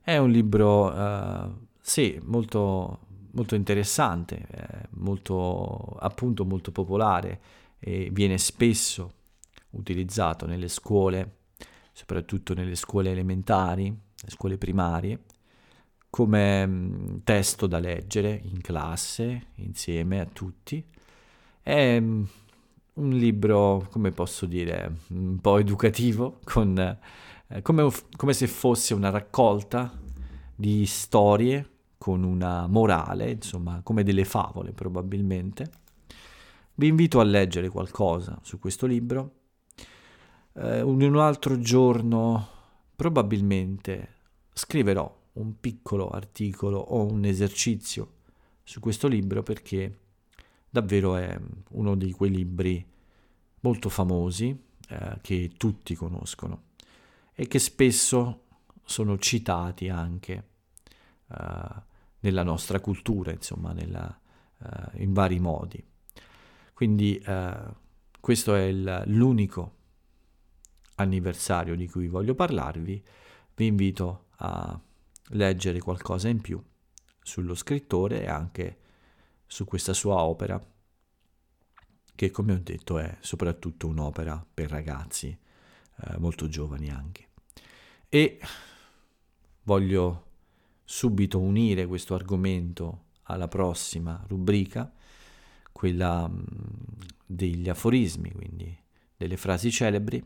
È 0.01 0.17
un 0.17 0.31
libro, 0.31 0.95
eh, 0.95 1.51
sì, 1.81 2.19
molto 2.25 3.07
molto 3.33 3.55
interessante, 3.55 4.47
eh, 4.51 4.89
molto, 4.91 5.97
appunto 6.01 6.45
molto 6.45 6.73
popolare 6.73 7.41
e 7.79 8.11
viene 8.13 8.39
spesso 8.39 9.13
utilizzato 9.71 10.47
nelle 10.47 10.69
scuole, 10.69 11.37
soprattutto 11.93 12.55
nelle 12.55 12.75
scuole 12.75 13.11
elementari, 13.11 13.87
le 13.87 14.31
scuole 14.31 14.59
primarie, 14.59 15.21
come 16.11 16.67
mm, 16.67 17.17
testo 17.25 17.67
da 17.67 17.79
leggere 17.79 18.41
in 18.45 18.61
classe 18.61 19.49
insieme 19.57 20.21
a 20.21 20.27
tutti. 20.27 20.85
È 21.63 22.01
mm, 22.01 22.25
un 22.95 23.11
libro, 23.11 23.87
come 23.91 24.11
posso 24.11 24.47
dire, 24.47 25.01
un 25.09 25.39
po' 25.41 25.59
educativo, 25.59 26.41
con, 26.45 26.79
eh, 27.49 27.63
come, 27.63 27.91
come 28.17 28.33
se 28.33 28.47
fosse 28.47 28.95
una 28.95 29.11
raccolta 29.11 29.93
di 30.55 30.85
storie 30.87 31.77
con 31.99 32.23
una 32.23 32.67
morale, 32.67 33.33
insomma, 33.33 33.81
come 33.83 34.05
delle 34.05 34.25
favole 34.25 34.73
probabilmente. 34.73 35.71
Vi 36.75 36.87
invito 36.87 37.19
a 37.21 37.25
leggere 37.25 37.69
qualcosa 37.69 38.39
su 38.43 38.59
questo 38.59 38.87
libro. 38.87 39.33
Eh, 40.55 40.81
un 40.81 41.17
altro 41.17 41.59
giorno 41.59 42.49
probabilmente 42.95 44.15
scriverò 44.53 45.17
un 45.35 45.61
piccolo 45.61 46.09
articolo 46.09 46.79
o 46.79 47.05
un 47.05 47.25
esercizio 47.25 48.15
su 48.63 48.81
questo 48.81 49.09
libro 49.09 49.43
perché 49.43 49.99
davvero 50.69 51.17
è 51.17 51.39
uno 51.71 51.97
di 51.97 52.13
quei 52.13 52.31
libri 52.31 52.85
molto 53.61 53.89
famosi 53.89 54.57
eh, 54.89 55.19
che 55.21 55.53
tutti 55.57 55.95
conoscono 55.95 56.63
e 57.35 57.47
che 57.47 57.59
spesso 57.59 58.45
sono 58.85 59.19
citati 59.19 59.89
anche 59.89 60.49
uh, 61.29 61.37
nella 62.21 62.43
nostra 62.43 62.81
cultura, 62.81 63.33
insomma, 63.33 63.73
nella, 63.73 64.21
uh, 64.59 65.01
in 65.01 65.13
vari 65.13 65.39
modi. 65.39 65.85
Quindi 66.73 67.23
uh, 67.27 67.75
questo 68.21 68.55
è 68.55 68.63
il, 68.63 69.03
l'unico 69.07 69.77
anniversario 70.97 71.77
di 71.77 71.89
cui 71.89 72.09
voglio 72.09 72.35
parlarvi. 72.35 73.05
Vi 73.55 73.67
invito 73.67 74.27
a 74.37 74.81
leggere 75.31 75.79
qualcosa 75.81 76.29
in 76.29 76.41
più 76.41 76.63
sullo 77.23 77.55
scrittore 77.55 78.23
e 78.23 78.29
anche 78.29 78.79
su 79.47 79.65
questa 79.65 79.93
sua 79.93 80.23
opera, 80.23 80.63
che 82.15 82.31
come 82.31 82.53
ho 82.53 82.61
detto 82.61 82.99
è 82.99 83.17
soprattutto 83.21 83.87
un'opera 83.87 84.45
per 84.53 84.71
ragazzi 84.71 85.29
eh, 85.29 86.19
molto 86.19 86.49
giovani 86.49 86.91
anche. 86.91 87.29
E 88.09 88.41
voglio 89.63 90.28
subito 90.91 91.39
unire 91.39 91.85
questo 91.85 92.15
argomento 92.15 93.09
alla 93.25 93.47
prossima 93.47 94.25
rubrica, 94.27 94.91
quella 95.71 96.27
mm, 96.27 96.41
degli 97.27 97.69
aforismi, 97.69 98.33
quindi 98.33 98.75
delle 99.15 99.37
frasi 99.37 99.71
celebri, 99.71 100.25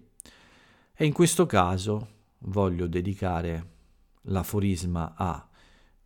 e 0.95 1.05
in 1.05 1.13
questo 1.13 1.47
caso 1.47 2.09
voglio 2.45 2.87
dedicare 2.87 3.71
l'aforisma 4.27 5.15
a 5.17 5.49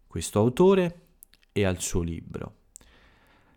questo 0.07 0.39
autore 0.39 1.01
e 1.53 1.65
al 1.65 1.79
suo 1.83 2.01
libro. 2.01 2.55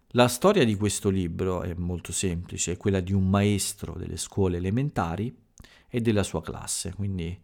La 0.09 0.27
storia 0.27 0.65
di 0.65 0.75
questo 0.75 1.07
libro 1.07 1.61
è 1.61 1.73
molto 1.75 2.11
semplice, 2.11 2.73
è 2.73 2.77
quella 2.77 2.99
di 2.99 3.13
un 3.13 3.29
maestro 3.29 3.93
delle 3.93 4.17
scuole 4.17 4.57
elementari 4.57 5.33
e 5.87 6.01
della 6.01 6.23
sua 6.23 6.41
classe, 6.41 6.93
quindi 6.93 7.41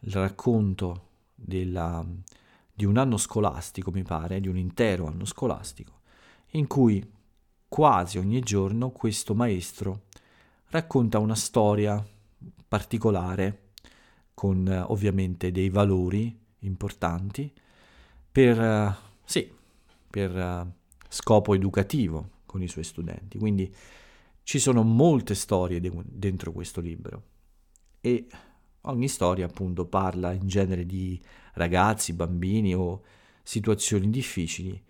il 0.00 0.12
racconto 0.12 1.06
della, 1.34 2.04
di 2.78 2.84
un 2.84 2.96
anno 2.96 3.16
scolastico, 3.16 3.90
mi 3.90 4.04
pare, 4.04 4.38
di 4.38 4.46
un 4.46 4.56
intero 4.56 5.08
anno 5.08 5.24
scolastico, 5.24 6.02
in 6.50 6.68
cui 6.68 7.04
quasi 7.68 8.18
ogni 8.18 8.38
giorno 8.38 8.90
questo 8.90 9.34
maestro 9.34 10.02
racconta 10.66 11.18
una 11.18 11.34
storia 11.34 12.00
particolare 12.68 13.70
con 14.32 14.68
ovviamente 14.90 15.50
dei 15.50 15.70
valori 15.70 16.38
importanti 16.60 17.52
per, 18.30 18.96
sì, 19.24 19.52
per 20.08 20.72
scopo 21.08 21.54
educativo 21.54 22.30
con 22.46 22.62
i 22.62 22.68
suoi 22.68 22.84
studenti. 22.84 23.38
Quindi 23.38 23.74
ci 24.44 24.60
sono 24.60 24.84
molte 24.84 25.34
storie 25.34 25.80
de- 25.80 25.90
dentro 26.04 26.52
questo 26.52 26.80
libro 26.80 27.22
e 28.00 28.28
ogni 28.82 29.08
storia 29.08 29.46
appunto 29.46 29.86
parla 29.86 30.32
in 30.32 30.46
genere 30.46 30.86
di 30.86 31.20
ragazzi, 31.54 32.12
bambini 32.12 32.74
o 32.74 33.02
situazioni 33.42 34.10
difficili 34.10 34.80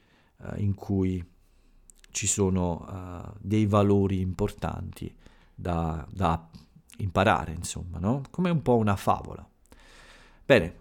eh, 0.42 0.60
in 0.62 0.74
cui 0.74 1.24
ci 2.10 2.26
sono 2.26 2.86
uh, 2.88 3.36
dei 3.38 3.66
valori 3.66 4.20
importanti 4.20 5.14
da, 5.54 6.06
da 6.10 6.48
imparare, 6.98 7.52
insomma, 7.52 7.98
no? 7.98 8.22
Come 8.30 8.50
un 8.50 8.62
po' 8.62 8.76
una 8.76 8.96
favola. 8.96 9.46
Bene, 10.44 10.74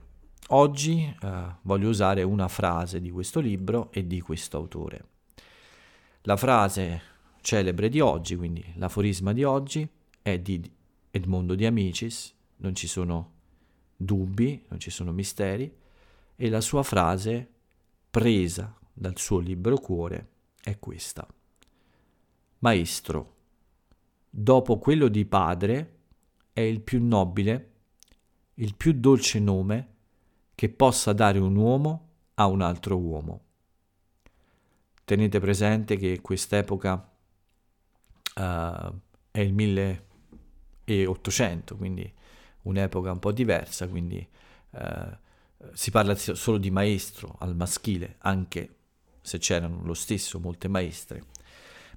oggi 0.48 1.16
uh, 1.22 1.28
voglio 1.62 1.90
usare 1.90 2.24
una 2.24 2.48
frase 2.48 3.02
di 3.02 3.12
questo 3.12 3.40
libro 3.40 3.92
e 3.92 4.08
di 4.08 4.22
questo 4.22 4.58
autore. 4.58 5.06
La 6.22 6.38
frase 6.38 7.02
celebre 7.42 7.90
di 7.90 8.00
oggi, 8.00 8.36
quindi 8.36 8.66
l'aforisma 8.76 9.34
di 9.34 9.44
oggi, 9.44 9.88
è 10.22 10.40
di 10.40 10.60
Edmondo 11.12 11.56
di 11.56 11.66
Amicis, 11.66 12.34
non 12.58 12.76
ci 12.76 12.88
sono 12.88 13.34
dubbi, 13.96 14.66
non 14.70 14.80
ci 14.80 14.90
sono 14.90 15.12
misteri, 15.12 15.72
e 16.36 16.50
la 16.50 16.62
sua 16.62 16.84
frase 16.84 17.52
presa 18.10 18.76
dal 18.94 19.18
suo 19.18 19.40
libero 19.40 19.78
cuore 19.78 20.30
è 20.62 20.78
questa. 20.80 21.28
Maestro, 22.60 23.36
dopo 24.30 24.78
quello 24.78 25.08
di 25.08 25.26
padre, 25.26 25.96
è 26.54 26.62
il 26.62 26.82
più 26.82 27.04
nobile, 27.04 27.72
il 28.56 28.76
più 28.76 28.94
dolce 28.94 29.40
nome 29.40 29.96
che 30.56 30.70
possa 30.70 31.14
dare 31.14 31.38
un 31.38 31.56
uomo 31.56 32.06
a 32.36 32.48
un 32.48 32.62
altro 32.62 32.98
uomo. 32.98 33.42
Tenete 35.06 35.40
presente 35.40 35.98
che 35.98 36.20
quest'epoca 36.22 37.12
uh, 38.36 38.94
è 39.30 39.40
il 39.40 39.54
1800, 39.54 41.78
quindi 41.78 42.12
un'epoca 42.68 43.12
un 43.12 43.20
po' 43.20 43.32
diversa, 43.32 43.88
quindi 43.88 44.26
eh, 44.72 45.18
si 45.74 45.92
parla 45.92 46.16
solo 46.16 46.58
di 46.58 46.70
maestro 46.70 47.36
al 47.40 47.56
maschile, 47.56 48.16
anche 48.20 48.76
se 49.22 49.38
c'erano 49.40 49.84
lo 49.84 49.94
stesso 49.94 50.40
molte 50.40 50.68
maestre. 50.68 51.24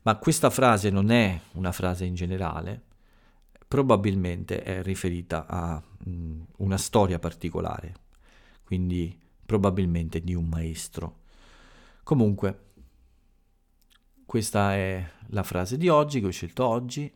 Ma 0.02 0.16
questa 0.16 0.48
frase 0.48 0.90
non 0.90 1.11
è 1.11 1.38
una 1.52 1.72
frase 1.72 2.04
in 2.04 2.14
generale, 2.14 2.83
probabilmente 3.68 4.62
è 4.62 4.83
riferita 4.83 5.46
a 5.46 5.80
mh, 5.80 6.42
una 6.59 6.78
storia 6.78 7.18
particolare, 7.18 7.94
quindi 8.64 9.18
probabilmente 9.44 10.22
di 10.22 10.35
un 10.35 10.48
maestro. 10.48 11.18
Comunque, 12.02 12.68
questa 14.24 14.74
è 14.74 15.09
la 15.28 15.42
frase 15.42 15.76
di 15.76 15.88
oggi 15.88 16.20
che 16.20 16.26
ho 16.26 16.30
scelto 16.30 16.66
oggi. 16.66 17.12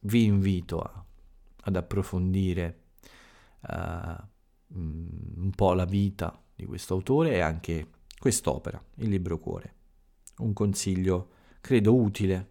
Vi 0.00 0.24
invito 0.24 0.80
a 0.80 1.04
ad 1.68 1.76
approfondire 1.76 2.80
uh, 3.60 4.16
un 4.74 5.50
po' 5.54 5.74
la 5.74 5.84
vita 5.84 6.42
di 6.54 6.64
questo 6.64 6.94
autore 6.94 7.32
e 7.32 7.40
anche 7.40 7.88
quest'opera, 8.18 8.82
il 8.96 9.08
libro 9.08 9.38
cuore. 9.38 9.74
Un 10.38 10.52
consiglio, 10.52 11.30
credo, 11.60 11.94
utile 11.94 12.50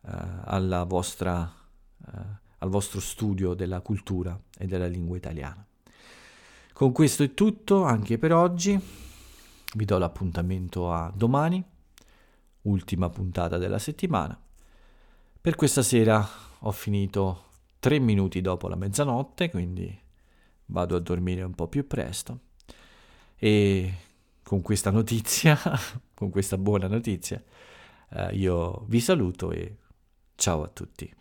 uh, 0.00 0.86
vostra, 0.86 1.42
uh, 1.42 2.10
al 2.58 2.68
vostro 2.68 3.00
studio 3.00 3.54
della 3.54 3.80
cultura 3.80 4.38
e 4.58 4.66
della 4.66 4.86
lingua 4.86 5.16
italiana. 5.16 5.64
Con 6.72 6.92
questo 6.92 7.22
è 7.22 7.34
tutto 7.34 7.84
anche 7.84 8.18
per 8.18 8.32
oggi. 8.32 8.80
Vi 9.74 9.84
do 9.84 9.98
l'appuntamento 9.98 10.92
a 10.92 11.12
domani, 11.14 11.62
ultima 12.62 13.10
puntata 13.10 13.58
della 13.58 13.78
settimana. 13.78 14.38
Per 15.40 15.56
questa 15.56 15.82
sera 15.82 16.26
ho 16.60 16.72
finito 16.72 17.44
tre 17.84 17.98
minuti 17.98 18.40
dopo 18.40 18.66
la 18.66 18.76
mezzanotte, 18.76 19.50
quindi 19.50 19.94
vado 20.68 20.96
a 20.96 21.00
dormire 21.00 21.42
un 21.42 21.54
po' 21.54 21.68
più 21.68 21.86
presto. 21.86 22.38
E 23.36 23.94
con 24.42 24.62
questa 24.62 24.90
notizia, 24.90 25.58
con 26.14 26.30
questa 26.30 26.56
buona 26.56 26.86
notizia, 26.86 27.44
eh, 28.08 28.34
io 28.36 28.86
vi 28.88 29.00
saluto 29.00 29.50
e 29.50 29.76
ciao 30.34 30.62
a 30.62 30.68
tutti. 30.68 31.14